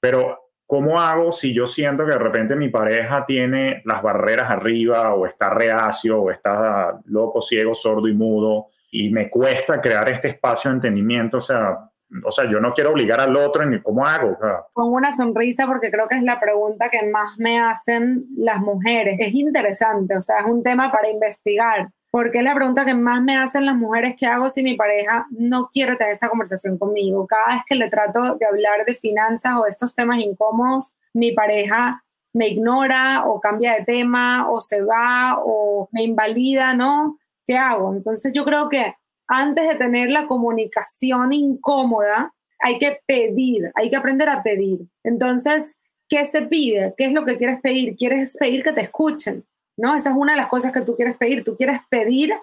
[0.00, 5.14] Pero, ¿cómo hago si yo siento que de repente mi pareja tiene las barreras arriba
[5.14, 10.26] o está reacio o está loco, ciego, sordo y mudo y me cuesta crear este
[10.26, 11.36] espacio de entendimiento?
[11.36, 11.88] O sea,
[12.24, 14.36] o sea, yo no quiero obligar al otro ni cómo hago.
[14.72, 19.16] Pongo una sonrisa porque creo que es la pregunta que más me hacen las mujeres.
[19.20, 23.22] Es interesante, o sea, es un tema para investigar porque es la pregunta que más
[23.22, 27.26] me hacen las mujeres que hago si mi pareja no quiere tener esta conversación conmigo.
[27.26, 32.02] Cada vez que le trato de hablar de finanzas o estos temas incómodos, mi pareja
[32.32, 37.18] me ignora o cambia de tema o se va o me invalida, ¿no?
[37.44, 37.94] ¿Qué hago?
[37.94, 38.94] Entonces yo creo que
[39.28, 44.86] antes de tener la comunicación incómoda, hay que pedir, hay que aprender a pedir.
[45.04, 45.76] Entonces,
[46.08, 46.94] ¿qué se pide?
[46.96, 47.96] ¿Qué es lo que quieres pedir?
[47.96, 49.44] ¿Quieres pedir que te escuchen?
[49.76, 49.94] ¿no?
[49.94, 51.44] Esa es una de las cosas que tú quieres pedir.
[51.44, 52.34] Tú quieres pedir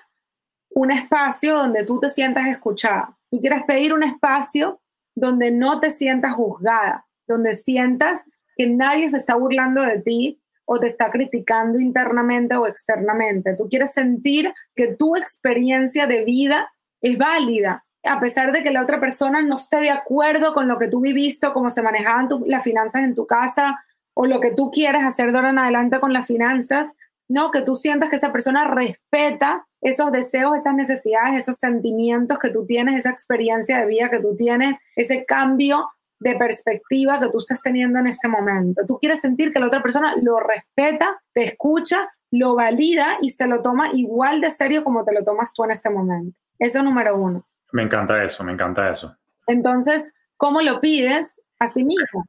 [0.69, 3.17] un espacio donde tú te sientas escuchada.
[3.29, 4.81] Tú quieres pedir un espacio
[5.15, 8.25] donde no te sientas juzgada, donde sientas
[8.55, 13.55] que nadie se está burlando de ti o te está criticando internamente o externamente.
[13.55, 16.71] Tú quieres sentir que tu experiencia de vida
[17.03, 20.77] es válida, a pesar de que la otra persona no esté de acuerdo con lo
[20.79, 23.83] que tú viviste, cómo se manejaban las finanzas en tu casa
[24.15, 26.93] o lo que tú quieres hacer de ahora en adelante con las finanzas,
[27.29, 32.49] no, que tú sientas que esa persona respeta esos deseos, esas necesidades, esos sentimientos que
[32.49, 35.89] tú tienes, esa experiencia de vida que tú tienes, ese cambio
[36.19, 38.81] de perspectiva que tú estás teniendo en este momento.
[38.87, 43.45] Tú quieres sentir que la otra persona lo respeta, te escucha, lo valida y se
[43.45, 46.39] lo toma igual de serio como te lo tomas tú en este momento.
[46.59, 47.45] Eso es número uno.
[47.71, 49.15] Me encanta eso, me encanta eso.
[49.47, 51.39] Entonces, ¿cómo lo pides?
[51.63, 52.25] a sí mismo?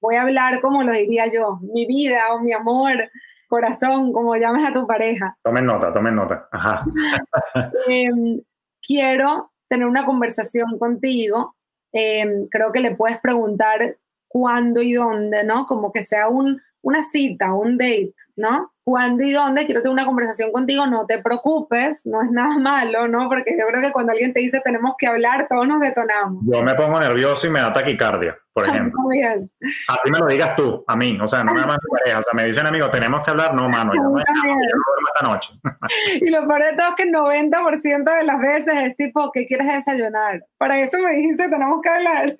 [0.00, 3.10] Voy a hablar como lo diría yo, mi vida o mi amor,
[3.48, 5.36] corazón, como llames a tu pareja.
[5.42, 6.48] Tomen nota, tomen nota.
[6.52, 6.84] Ajá.
[7.88, 8.40] Em,
[8.82, 11.56] quiero tener una conversación contigo.
[11.92, 13.96] Em, creo que le puedes preguntar
[14.28, 15.66] cuándo y dónde, ¿no?
[15.66, 18.72] Como que sea un, una cita, un date, ¿no?
[18.86, 23.08] Cuándo y dónde quiero tener una conversación contigo, no te preocupes, no es nada malo,
[23.08, 23.28] ¿no?
[23.28, 26.44] Porque yo creo que cuando alguien te dice tenemos que hablar, todos nos detonamos.
[26.46, 28.96] Yo me pongo nervioso y me da taquicardia, por ejemplo.
[29.10, 29.50] Bien.
[29.88, 32.22] Así me lo digas tú, a mí, o sea, no me más mi pareja, o
[32.22, 35.52] sea, me dicen amigo, tenemos que hablar, no, mano, yo no, duermo esta noche.
[36.20, 39.48] y lo peor de todo es que el 90% de las veces es tipo, ¿qué
[39.48, 40.44] quieres desayunar?
[40.58, 42.36] Para eso me dijiste, tenemos que hablar.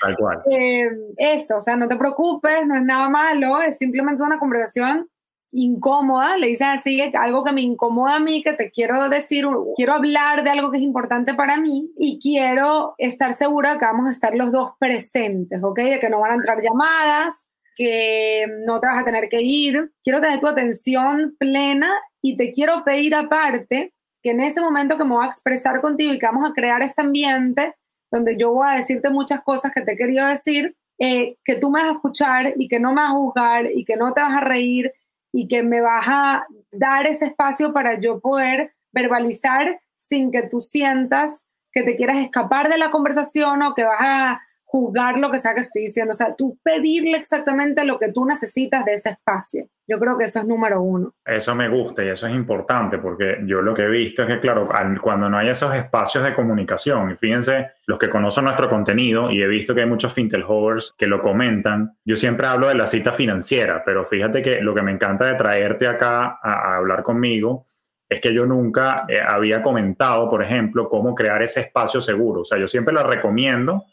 [0.00, 0.42] Tal cual.
[0.50, 5.10] Eh, eso, o sea, no te preocupes, no es nada malo, es simplemente una conversación
[5.54, 9.46] incómoda, le dices así, algo que me incomoda a mí, que te quiero decir,
[9.76, 14.08] quiero hablar de algo que es importante para mí y quiero estar segura que vamos
[14.08, 15.78] a estar los dos presentes, ¿ok?
[15.78, 17.46] De que no van a entrar llamadas,
[17.76, 19.92] que no te vas a tener que ir.
[20.02, 21.90] Quiero tener tu atención plena
[22.20, 23.92] y te quiero pedir aparte
[24.22, 26.82] que en ese momento que me voy a expresar contigo y que vamos a crear
[26.82, 27.74] este ambiente
[28.10, 31.70] donde yo voy a decirte muchas cosas que te he querido decir, eh, que tú
[31.70, 34.20] me vas a escuchar y que no me vas a juzgar y que no te
[34.20, 34.92] vas a reír
[35.36, 40.60] y que me vas a dar ese espacio para yo poder verbalizar sin que tú
[40.60, 44.42] sientas que te quieras escapar de la conversación o que vas a
[44.74, 46.10] juzgar lo que sea que estoy diciendo.
[46.10, 49.68] O sea, tú pedirle exactamente lo que tú necesitas de ese espacio.
[49.86, 51.12] Yo creo que eso es número uno.
[51.24, 54.40] Eso me gusta y eso es importante porque yo lo que he visto es que,
[54.40, 54.68] claro,
[55.00, 59.42] cuando no hay esos espacios de comunicación, y fíjense, los que conocen nuestro contenido, y
[59.42, 60.12] he visto que hay muchos
[60.48, 64.74] hovers que lo comentan, yo siempre hablo de la cita financiera, pero fíjate que lo
[64.74, 67.68] que me encanta de traerte acá a, hablar conmigo
[68.08, 72.40] es que yo nunca eh, había comentado, por ejemplo, cómo crear ese espacio seguro.
[72.40, 73.84] O sea, yo siempre lo recomiendo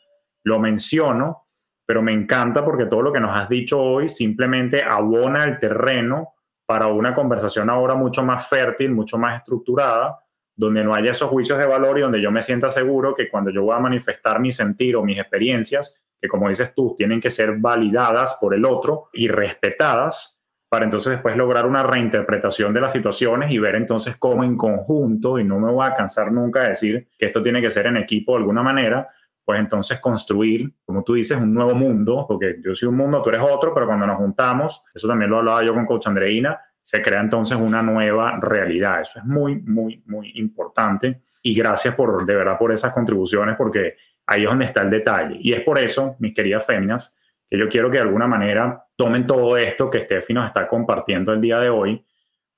[0.44, 1.44] lo menciono,
[1.86, 6.34] pero me encanta porque todo lo que nos has dicho hoy simplemente abona el terreno
[6.66, 10.20] para una conversación ahora mucho más fértil, mucho más estructurada,
[10.56, 13.52] donde no haya esos juicios de valor y donde yo me sienta seguro que cuando
[13.52, 17.32] yo voy a manifestar mi sentir o mis experiencias, que como dices tú, tienen que
[17.32, 22.94] ser validadas por el otro y respetadas, para entonces después lograr una reinterpretación de las
[22.94, 26.70] situaciones y ver entonces cómo en conjunto, y no me voy a cansar nunca de
[26.70, 29.10] decir que esto tiene que ser en equipo de alguna manera,
[29.44, 33.30] pues entonces construir, como tú dices, un nuevo mundo, porque yo soy un mundo, tú
[33.30, 37.02] eres otro, pero cuando nos juntamos, eso también lo hablaba yo con Coach Andreina, se
[37.02, 39.02] crea entonces una nueva realidad.
[39.02, 41.22] Eso es muy, muy, muy importante.
[41.44, 45.38] Y gracias por, de verdad, por esas contribuciones, porque ahí es donde está el detalle.
[45.40, 47.18] Y es por eso, mis queridas féminas,
[47.50, 51.34] que yo quiero que de alguna manera tomen todo esto que Steffi nos está compartiendo
[51.34, 52.06] el día de hoy,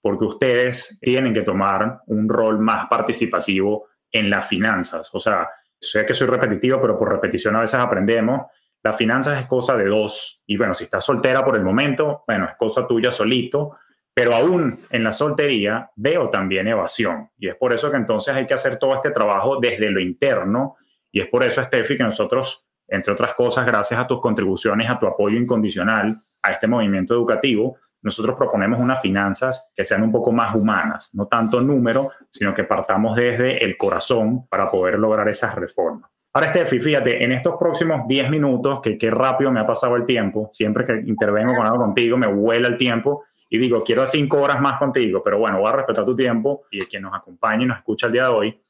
[0.02, 5.10] porque ustedes tienen que tomar un rol más participativo en las finanzas.
[5.14, 5.50] O sea,
[5.84, 8.48] sé que soy repetitivo, pero por repetición a veces aprendemos.
[8.84, 10.42] La finanzas es cosa de dos.
[10.46, 13.78] Y bueno, si estás soltera por el momento, bueno, es cosa tuya solito.
[14.14, 17.30] Pero aún en la soltería veo también evasión.
[17.38, 20.76] Y es por eso que entonces hay que hacer todo este trabajo desde lo interno.
[21.12, 25.00] Y es por eso, Steffi, que nosotros, entre otras cosas, gracias a tus contribuciones, a
[25.00, 30.32] tu apoyo incondicional a este movimiento educativo, nosotros proponemos unas finanzas que sean un poco
[30.32, 35.56] más humanas, no tanto número, sino que partamos desde el corazón para poder lograr esas
[35.56, 36.12] reformas.
[36.34, 40.06] Ahora, Steffi, fíjate, en estos próximos 10 minutos, que qué rápido me ha pasado el
[40.06, 44.42] tiempo, siempre que intervengo con algo contigo, me vuela el tiempo y digo, quiero 5
[44.42, 47.68] horas más contigo, pero bueno, voy a respetar tu tiempo y quien nos acompaña y
[47.68, 48.62] nos escucha el día de hoy.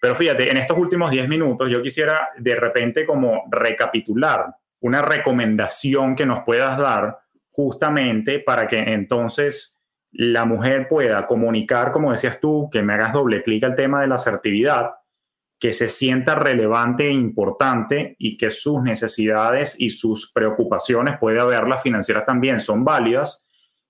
[0.00, 6.16] Pero fíjate, en estos últimos 10 minutos yo quisiera de repente como recapitular una recomendación
[6.16, 7.21] que nos puedas dar
[7.52, 13.42] justamente para que entonces la mujer pueda comunicar, como decías tú, que me hagas doble
[13.42, 14.90] clic al tema de la asertividad,
[15.58, 21.82] que se sienta relevante e importante y que sus necesidades y sus preocupaciones, puede haberlas
[21.82, 23.46] financieras también, son válidas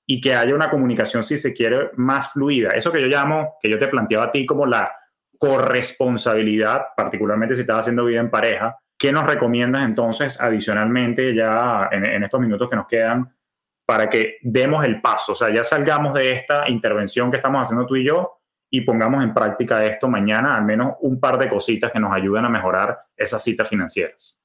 [0.07, 2.71] y que haya una comunicación, si se quiere, más fluida.
[2.71, 4.93] Eso que yo llamo, que yo te planteaba a ti como la
[5.39, 8.79] corresponsabilidad, particularmente si estás haciendo vida en pareja.
[8.99, 13.35] ¿Qué nos recomiendas entonces adicionalmente ya en, estos minutos que nos quedan
[13.93, 15.33] para que demos el paso?
[15.33, 18.39] O sea, ya salgamos de esta intervención que estamos haciendo tú y yo
[18.71, 22.47] y pongamos en práctica esto mañana, al menos un par de cositas que nos ayuden
[22.47, 24.41] a mejorar esas citas financieras.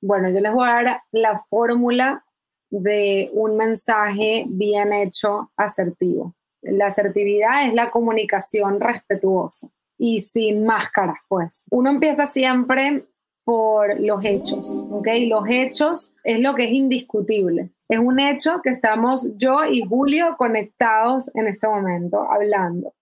[0.00, 2.24] Bueno, yo les voy a dar la fórmula
[2.70, 6.36] de un mensaje bien hecho asertivo.
[6.60, 11.64] La asertividad es la comunicación respetuosa y sin máscaras, pues.
[11.72, 13.04] Uno empieza siempre
[13.42, 15.08] por los hechos, ¿ok?
[15.26, 17.72] Los hechos es lo que es indiscutible.
[17.92, 22.94] Es un hecho que estamos yo y Julio conectados en este momento, hablando.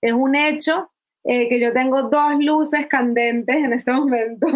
[0.00, 0.90] Es un hecho
[1.22, 4.46] eh, que yo tengo dos luces candentes en este momento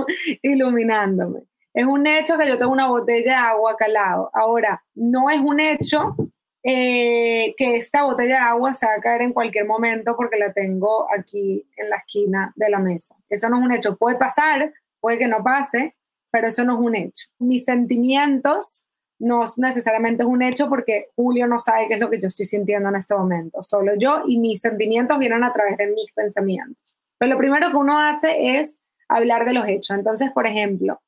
[0.40, 1.40] iluminándome.
[1.74, 4.30] Es un hecho que yo tengo una botella de agua calado.
[4.32, 6.16] Ahora, no es un hecho
[6.62, 10.54] eh, que esta botella de agua se va a caer en cualquier momento porque la
[10.54, 13.14] tengo aquí en la esquina de la mesa.
[13.28, 13.98] Eso no es un hecho.
[13.98, 15.96] Puede pasar, puede que no pase,
[16.30, 17.26] pero eso no es un hecho.
[17.38, 18.86] Mis sentimientos
[19.22, 22.44] no necesariamente es un hecho porque Julio no sabe qué es lo que yo estoy
[22.44, 26.96] sintiendo en este momento, solo yo y mis sentimientos vienen a través de mis pensamientos.
[27.18, 29.96] Pero lo primero que uno hace es hablar de los hechos.
[29.96, 31.00] Entonces, por ejemplo,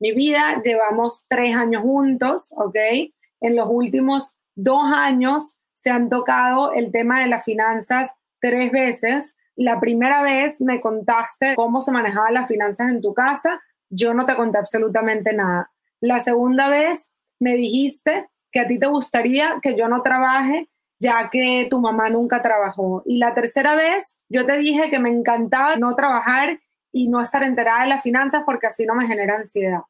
[0.00, 2.76] mi vida llevamos tres años juntos, ¿ok?
[3.40, 9.36] En los últimos dos años se han tocado el tema de las finanzas tres veces.
[9.56, 14.26] La primera vez me contaste cómo se manejaban las finanzas en tu casa, yo no
[14.26, 15.70] te conté absolutamente nada.
[16.00, 17.11] La segunda vez
[17.42, 20.68] me dijiste que a ti te gustaría que yo no trabaje
[21.00, 23.02] ya que tu mamá nunca trabajó.
[23.04, 26.60] Y la tercera vez yo te dije que me encantaba no trabajar
[26.92, 29.80] y no estar enterada de las finanzas porque así no me genera ansiedad.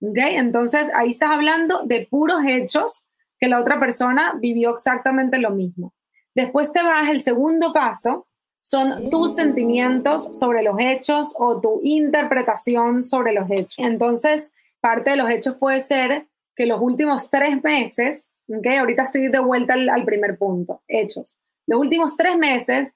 [0.00, 0.36] ¿Okay?
[0.36, 3.04] Entonces ahí estás hablando de puros hechos
[3.38, 5.92] que la otra persona vivió exactamente lo mismo.
[6.34, 8.26] Después te vas, el segundo paso
[8.60, 13.84] son tus sentimientos sobre los hechos o tu interpretación sobre los hechos.
[13.84, 14.50] Entonces,
[14.80, 18.76] parte de los hechos puede ser que los últimos tres meses, ¿okay?
[18.76, 21.36] ahorita estoy de vuelta al, primer punto, hechos.
[21.66, 22.92] Los últimos tres meses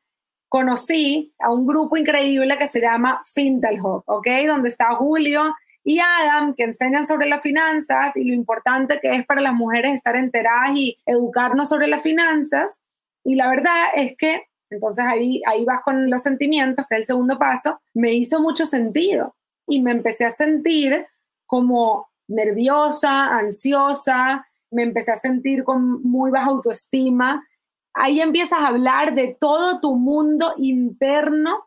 [0.48, 4.26] conocí a un grupo increíble que se llama Fintelhop, ¿ok?
[4.46, 5.54] Donde está Julio
[5.84, 9.92] y Adam, que enseñan sobre las finanzas y lo importante que es para las mujeres
[9.92, 12.80] estar enteradas y educarnos sobre las finanzas.
[13.24, 17.06] Y la verdad es que, entonces ahí, ahí vas con los sentimientos, que es el
[17.06, 19.34] segundo paso, me hizo mucho sentido
[19.66, 21.06] y me empecé a sentir
[21.46, 27.46] como nerviosa, ansiosa, me empecé a sentir con muy baja autoestima.
[27.94, 31.66] Ahí empiezas a hablar de todo tu mundo interno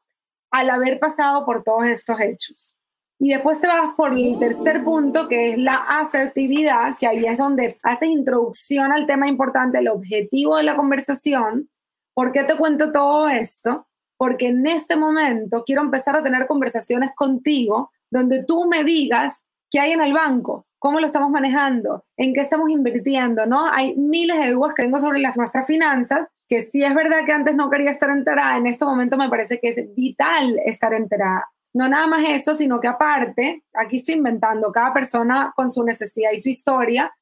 [0.51, 2.75] al haber pasado por todos estos hechos.
[3.19, 7.37] Y después te vas por el tercer punto, que es la asertividad, que ahí es
[7.37, 11.69] donde haces introducción al tema importante, el objetivo de la conversación.
[12.15, 13.87] ¿Por qué te cuento todo esto?
[14.17, 19.79] Porque en este momento quiero empezar a tener conversaciones contigo donde tú me digas qué
[19.79, 23.71] hay en el banco, cómo lo estamos manejando, en qué estamos invirtiendo, ¿no?
[23.71, 27.31] Hay miles de dudas que tengo sobre las nuestras finanzas, que sí es verdad que
[27.31, 31.49] antes no quería estar enterada, en este momento me parece que es vital estar enterada.
[31.73, 36.31] No nada más eso, sino que aparte, aquí estoy inventando cada persona con su necesidad
[36.33, 37.15] y su historia,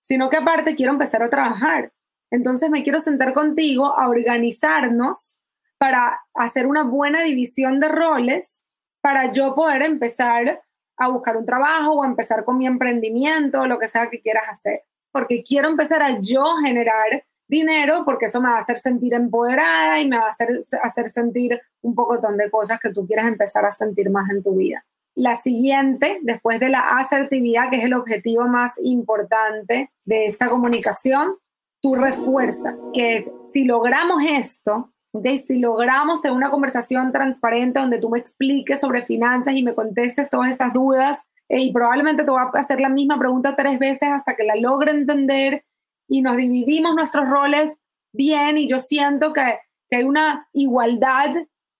[0.00, 1.92] sino que aparte quiero empezar a trabajar.
[2.30, 5.40] Entonces me quiero sentar contigo a organizarnos
[5.78, 8.64] para hacer una buena división de roles
[9.00, 10.60] para yo poder empezar
[10.96, 14.44] a buscar un trabajo o a empezar con mi emprendimiento lo que sea que quieras
[14.48, 14.82] hacer.
[15.12, 20.00] Porque quiero empezar a yo generar dinero porque eso me va a hacer sentir empoderada
[20.00, 20.48] y me va a hacer,
[20.82, 24.56] hacer sentir un poco de cosas que tú quieras empezar a sentir más en tu
[24.56, 24.84] vida.
[25.14, 31.36] La siguiente, después de la asertividad, que es el objetivo más importante de esta comunicación,
[31.80, 34.92] tú refuerzas, que es, si logramos esto,
[35.22, 40.30] si logramos tener una conversación transparente donde tú me expliques sobre finanzas y me contestes
[40.30, 44.08] todas estas dudas, eh, y probablemente te voy a hacer la misma pregunta tres veces
[44.08, 45.64] hasta que la logre entender
[46.08, 47.78] y nos dividimos nuestros roles
[48.12, 49.58] bien y yo siento que,
[49.88, 51.34] que hay una igualdad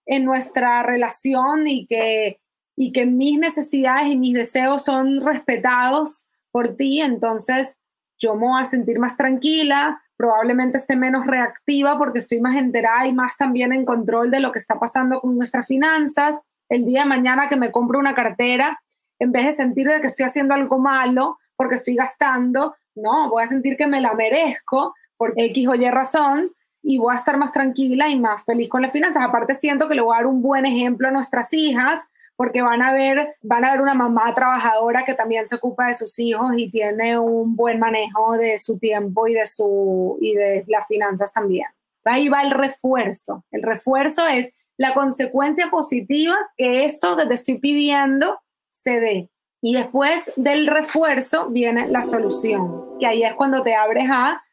[0.05, 2.39] en nuestra relación y que,
[2.75, 7.77] y que mis necesidades y mis deseos son respetados por ti, entonces
[8.17, 13.05] yo me voy a sentir más tranquila, probablemente esté menos reactiva porque estoy más enterada
[13.07, 16.39] y más también en control de lo que está pasando con nuestras finanzas.
[16.69, 18.81] El día de mañana que me compro una cartera,
[19.19, 23.43] en vez de sentir de que estoy haciendo algo malo porque estoy gastando, no, voy
[23.43, 26.51] a sentir que me la merezco por X o Y razón
[26.81, 29.23] y voy a estar más tranquila y más feliz con las finanzas.
[29.23, 32.07] Aparte siento que le voy a dar un buen ejemplo a nuestras hijas
[32.37, 35.95] porque van a ver, van a ver una mamá trabajadora que también se ocupa de
[35.95, 40.63] sus hijos y tiene un buen manejo de su tiempo y de su y de
[40.67, 41.67] las finanzas también.
[42.05, 43.43] Ahí va el refuerzo.
[43.51, 49.29] El refuerzo es la consecuencia positiva que esto que te estoy pidiendo se dé.
[49.59, 54.43] Y después del refuerzo viene la solución, que ahí es cuando te abres a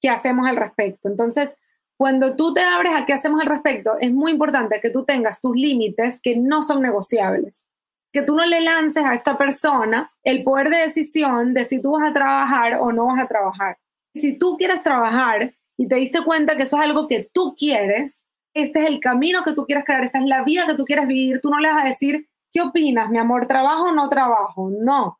[0.00, 1.08] qué hacemos al respecto.
[1.08, 1.56] Entonces,
[1.96, 5.40] cuando tú te abres a qué hacemos al respecto, es muy importante que tú tengas
[5.40, 7.66] tus límites que no son negociables.
[8.12, 11.92] Que tú no le lances a esta persona el poder de decisión de si tú
[11.92, 13.78] vas a trabajar o no vas a trabajar.
[14.14, 18.24] Si tú quieres trabajar y te diste cuenta que eso es algo que tú quieres,
[18.54, 21.08] este es el camino que tú quieres crear, esta es la vida que tú quieres
[21.08, 23.46] vivir, tú no le vas a decir, ¿qué opinas, mi amor?
[23.46, 24.70] ¿Trabajo o no trabajo?
[24.70, 25.18] No.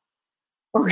[0.76, 0.90] ¿Ok?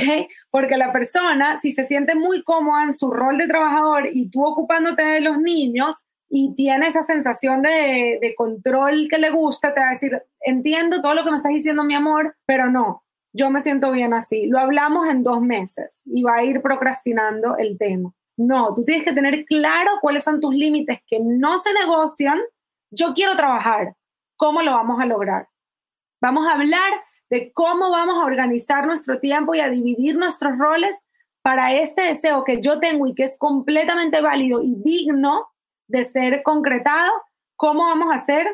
[0.51, 4.45] Porque la persona, si se siente muy cómoda en su rol de trabajador y tú
[4.45, 9.81] ocupándote de los niños y tiene esa sensación de, de control que le gusta, te
[9.81, 13.03] va a decir, entiendo todo lo que me estás diciendo, mi amor, pero no,
[13.33, 14.47] yo me siento bien así.
[14.47, 18.13] Lo hablamos en dos meses y va a ir procrastinando el tema.
[18.37, 22.39] No, tú tienes que tener claro cuáles son tus límites que no se negocian.
[22.91, 23.95] Yo quiero trabajar.
[24.37, 25.49] ¿Cómo lo vamos a lograr?
[26.21, 26.93] Vamos a hablar
[27.33, 30.95] de cómo vamos a organizar nuestro tiempo y a dividir nuestros roles
[31.41, 35.47] para este deseo que yo tengo y que es completamente válido y digno
[35.89, 37.11] de ser concretado.
[37.57, 38.47] ¿Cómo vamos a hacer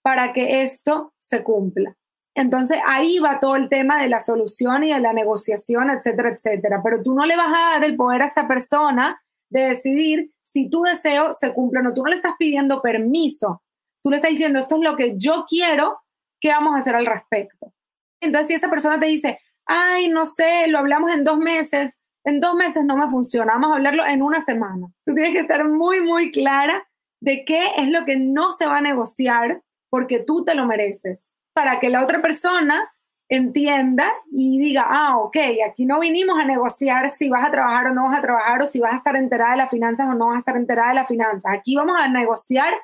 [0.00, 1.98] para que esto se cumpla?
[2.34, 6.80] Entonces ahí va todo el tema de la solución y de la negociación, etcétera, etcétera.
[6.82, 10.70] Pero tú no le vas a dar el poder a esta persona de decidir si
[10.70, 11.92] tu deseo se cumple o no.
[11.92, 13.62] Tú no le estás pidiendo permiso.
[14.02, 16.00] Tú le estás diciendo, esto es lo que yo quiero,
[16.40, 17.74] ¿qué vamos a hacer al respecto?
[18.20, 21.92] Entonces si esa persona te dice, ay, no sé, lo hablamos en dos meses,
[22.24, 24.88] en dos meses no me funciona, vamos a hablarlo en una semana.
[25.04, 26.86] Tú tienes que estar muy, muy clara
[27.20, 31.34] de qué es lo que no se va a negociar porque tú te lo mereces
[31.52, 32.90] para que la otra persona
[33.28, 35.36] entienda y diga, ah, ok,
[35.66, 38.66] aquí no vinimos a negociar si vas a trabajar o no vas a trabajar o
[38.66, 40.94] si vas a estar enterada de las finanzas o no vas a estar enterada de
[40.96, 41.52] las finanzas.
[41.52, 42.74] Aquí vamos a negociar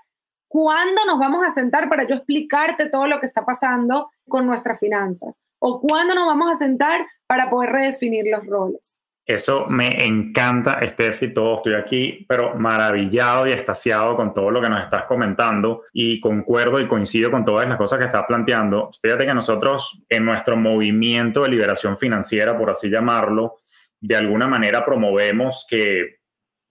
[0.51, 4.81] cuándo nos vamos a sentar para yo explicarte todo lo que está pasando con nuestras
[4.81, 8.97] finanzas o cuándo nos vamos a sentar para poder redefinir los roles.
[9.25, 14.69] Eso me encanta, Steffi, todo estoy aquí, pero maravillado y extasiado con todo lo que
[14.69, 18.91] nos estás comentando y concuerdo y coincido con todas las cosas que estás planteando.
[19.01, 23.59] Fíjate que nosotros en nuestro movimiento de liberación financiera, por así llamarlo,
[24.01, 26.20] de alguna manera promovemos que,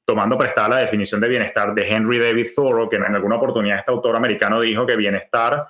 [0.10, 3.92] tomando prestada la definición de bienestar de Henry David Thoreau, que en alguna oportunidad este
[3.92, 5.68] autor americano dijo que bienestar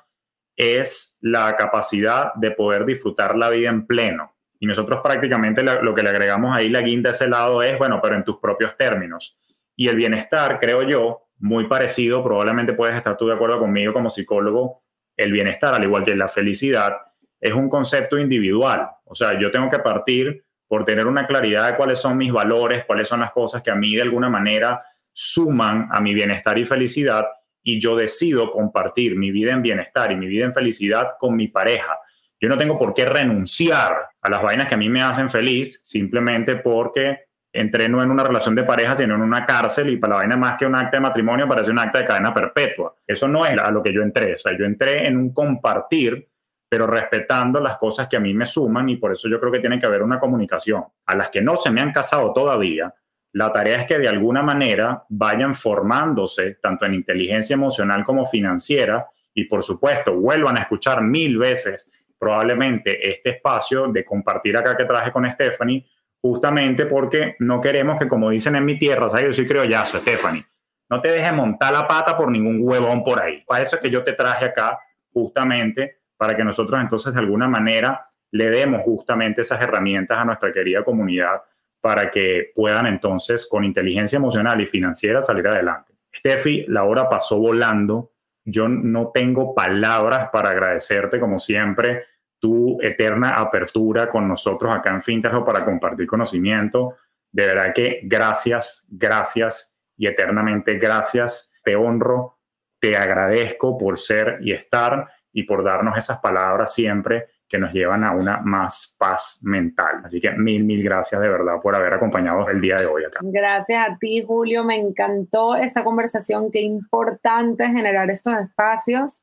[0.55, 6.03] es la capacidad de poder disfrutar la vida en pleno y nosotros prácticamente lo que
[6.03, 9.37] le agregamos ahí, la guinda a ese lado es, bueno, pero en tus propios términos.
[9.75, 14.09] Y el bienestar, creo yo, muy parecido, probablemente puedes estar tú de acuerdo conmigo como
[14.09, 14.85] psicólogo,
[15.17, 16.95] el bienestar, al igual que la felicidad,
[17.41, 18.89] es un concepto individual.
[19.03, 22.85] O sea, yo tengo que partir por tener una claridad de cuáles son mis valores,
[22.85, 26.63] cuáles son las cosas que a mí de alguna manera suman a mi bienestar y
[26.63, 27.25] felicidad,
[27.61, 31.49] y yo decido compartir mi vida en bienestar y mi vida en felicidad con mi
[31.49, 31.99] pareja
[32.39, 35.81] yo no tengo por qué renunciar a las vainas que a mí me hacen feliz
[35.83, 40.13] simplemente porque entré no en una relación de pareja, sino en una cárcel y para
[40.13, 42.95] la vaina más que un acta de matrimonio parece un acta de cadena perpetua.
[43.05, 44.35] Eso no es a lo que yo entré.
[44.35, 46.28] O sea, yo entré en un compartir,
[46.69, 49.59] pero respetando las cosas que a mí me suman y por eso yo creo que
[49.59, 50.85] tiene que haber una comunicación.
[51.07, 52.93] A las que no se me han casado todavía,
[53.33, 59.07] la tarea es que de alguna manera vayan formándose, tanto en inteligencia emocional como financiera,
[59.33, 64.85] y por supuesto vuelvan a escuchar mil veces probablemente este espacio de compartir acá que
[64.85, 65.85] traje con Stephanie,
[66.21, 69.27] justamente porque no queremos que, como dicen en mi tierra, ¿sabes?
[69.27, 70.45] Yo soy criollazo, Stephanie,
[70.89, 73.43] no te dejes montar la pata por ningún huevón por ahí.
[73.47, 74.79] Para eso es que yo te traje acá,
[75.13, 80.51] justamente, para que nosotros entonces de alguna manera le demos justamente esas herramientas a nuestra
[80.51, 81.41] querida comunidad
[81.79, 85.93] para que puedan entonces con inteligencia emocional y financiera salir adelante.
[86.13, 88.11] Steffi, la hora pasó volando
[88.51, 92.05] yo no tengo palabras para agradecerte, como siempre,
[92.39, 96.95] tu eterna apertura con nosotros acá en Finterro para compartir conocimiento.
[97.31, 101.51] De verdad que gracias, gracias y eternamente gracias.
[101.63, 102.39] Te honro,
[102.79, 108.03] te agradezco por ser y estar y por darnos esas palabras siempre que nos llevan
[108.03, 110.01] a una más paz mental.
[110.03, 113.19] Así que mil, mil gracias de verdad por haber acompañado el día de hoy acá.
[113.23, 114.63] Gracias a ti, Julio.
[114.63, 116.51] Me encantó esta conversación.
[116.51, 119.21] Qué importante generar estos espacios.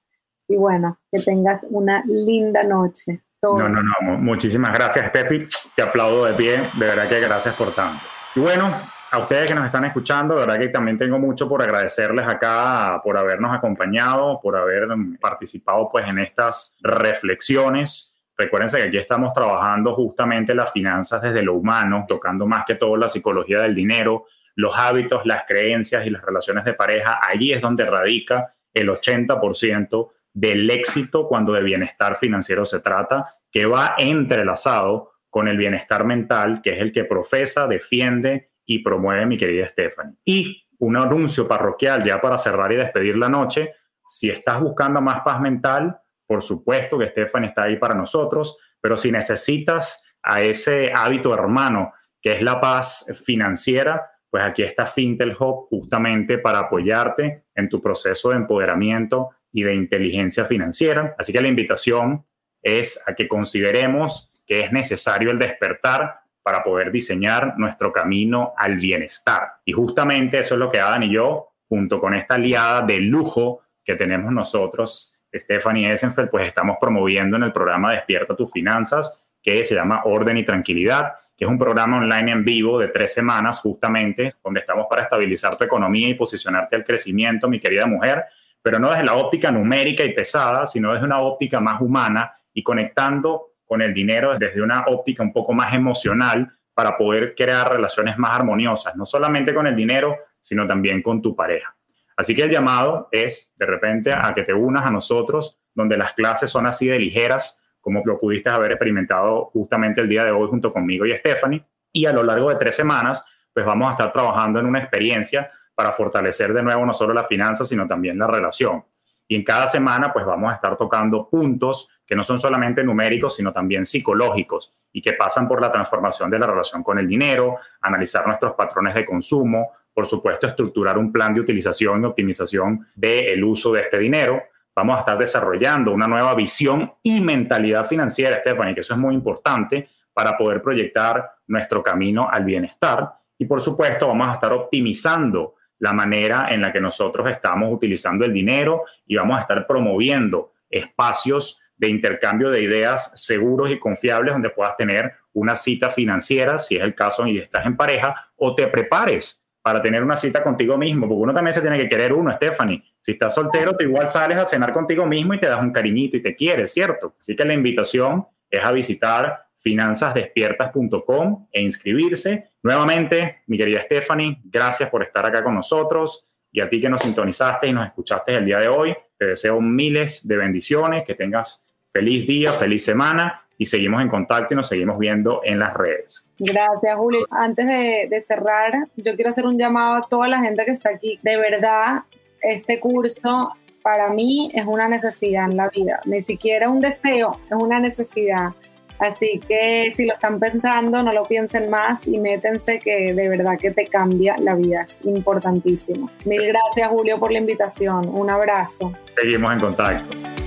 [0.49, 3.23] Y bueno, que tengas una linda noche.
[3.43, 4.19] No, no, no.
[4.19, 5.47] Muchísimas gracias, Steffi.
[5.77, 6.59] Te aplaudo de pie.
[6.75, 8.03] De verdad que gracias por tanto.
[8.35, 8.75] Y bueno,
[9.17, 13.01] a ustedes que nos están escuchando, de verdad que también tengo mucho por agradecerles acá,
[13.03, 14.89] por habernos acompañado, por haber
[15.21, 21.55] participado pues en estas reflexiones Recuérdense que aquí estamos trabajando justamente las finanzas desde lo
[21.55, 26.23] humano, tocando más que todo la psicología del dinero, los hábitos, las creencias y las
[26.23, 27.19] relaciones de pareja.
[27.23, 33.64] Allí es donde radica el 80% del éxito cuando de bienestar financiero se trata, que
[33.64, 39.39] va entrelazado con el bienestar mental, que es el que profesa, defiende y promueve mi
[39.39, 40.17] querida Stephanie.
[40.25, 43.73] Y un anuncio parroquial ya para cerrar y despedir la noche,
[44.07, 48.97] si estás buscando más paz mental, por supuesto que Stephanie está ahí para nosotros, pero
[48.97, 55.37] si necesitas a ese hábito hermano que es la paz financiera, pues aquí está Fintel
[55.39, 61.14] Hub justamente para apoyarte en tu proceso de empoderamiento y de inteligencia financiera.
[61.19, 62.27] Así que la invitación
[62.62, 68.76] es a que consideremos que es necesario el despertar para poder diseñar nuestro camino al
[68.76, 69.55] bienestar.
[69.64, 73.62] Y justamente eso es lo que Adam y yo, junto con esta aliada de lujo
[73.82, 79.64] que tenemos nosotros, Stephanie Essenfeld, pues estamos promoviendo en el programa Despierta tus finanzas, que
[79.64, 83.59] se llama Orden y Tranquilidad, que es un programa online en vivo de tres semanas
[83.59, 88.24] justamente, donde estamos para estabilizar tu economía y posicionarte al crecimiento, mi querida mujer,
[88.62, 92.62] pero no desde la óptica numérica y pesada, sino desde una óptica más humana y
[92.62, 98.17] conectando con el dinero desde una óptica un poco más emocional para poder crear relaciones
[98.19, 101.75] más armoniosas, no solamente con el dinero, sino también con tu pareja.
[102.17, 106.14] Así que el llamado es de repente a que te unas a nosotros, donde las
[106.14, 110.49] clases son así de ligeras, como lo pudiste haber experimentado justamente el día de hoy
[110.49, 111.64] junto conmigo y Stephanie.
[111.93, 115.51] Y a lo largo de tres semanas, pues vamos a estar trabajando en una experiencia
[115.75, 118.85] para fortalecer de nuevo no solo la finanza, sino también la relación.
[119.29, 123.35] Y en cada semana, pues vamos a estar tocando puntos que no son solamente numéricos,
[123.35, 127.59] sino también psicológicos y que pasan por la transformación de la relación con el dinero,
[127.81, 133.43] analizar nuestros patrones de consumo, por supuesto, estructurar un plan de utilización y optimización del
[133.43, 134.43] uso de este dinero.
[134.75, 139.15] Vamos a estar desarrollando una nueva visión y mentalidad financiera, Stephanie, que eso es muy
[139.15, 143.11] importante para poder proyectar nuestro camino al bienestar.
[143.39, 148.25] Y por supuesto, vamos a estar optimizando la manera en la que nosotros estamos utilizando
[148.25, 154.35] el dinero y vamos a estar promoviendo espacios de intercambio de ideas seguros y confiables
[154.35, 158.55] donde puedas tener una cita financiera, si es el caso y estás en pareja, o
[158.55, 162.12] te prepares para tener una cita contigo mismo, porque uno también se tiene que querer
[162.12, 162.85] uno, Stephanie.
[163.01, 166.16] Si estás soltero, tú igual sales a cenar contigo mismo y te das un cariñito
[166.16, 167.16] y te quieres, ¿cierto?
[167.20, 172.53] Así que la invitación es a visitar finanzasdespiertas.com e inscribirse.
[172.62, 177.03] Nuevamente, mi querida Stephanie, gracias por estar acá con nosotros y a ti que nos
[177.03, 181.66] sintonizaste y nos escuchaste el día de hoy, te deseo miles de bendiciones, que tengas
[181.97, 186.26] feliz día, feliz semana y seguimos en contacto y nos seguimos viendo en las redes.
[186.38, 187.26] Gracias, Julio.
[187.30, 191.18] Antes de, cerrar, yo quiero hacer un llamado a toda la gente que está aquí.
[191.22, 192.03] De verdad,
[192.42, 197.57] este curso para mí es una necesidad en la vida, ni siquiera un deseo, es
[197.57, 198.51] una necesidad.
[198.99, 203.59] Así que si lo están pensando, no lo piensen más y métense que de verdad
[203.59, 206.11] que te cambia la vida, es importantísimo.
[206.24, 208.92] Mil gracias Julio por la invitación, un abrazo.
[209.14, 210.45] Seguimos en contacto.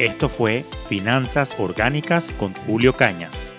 [0.00, 3.54] Esto fue Finanzas Orgánicas con Julio Cañas.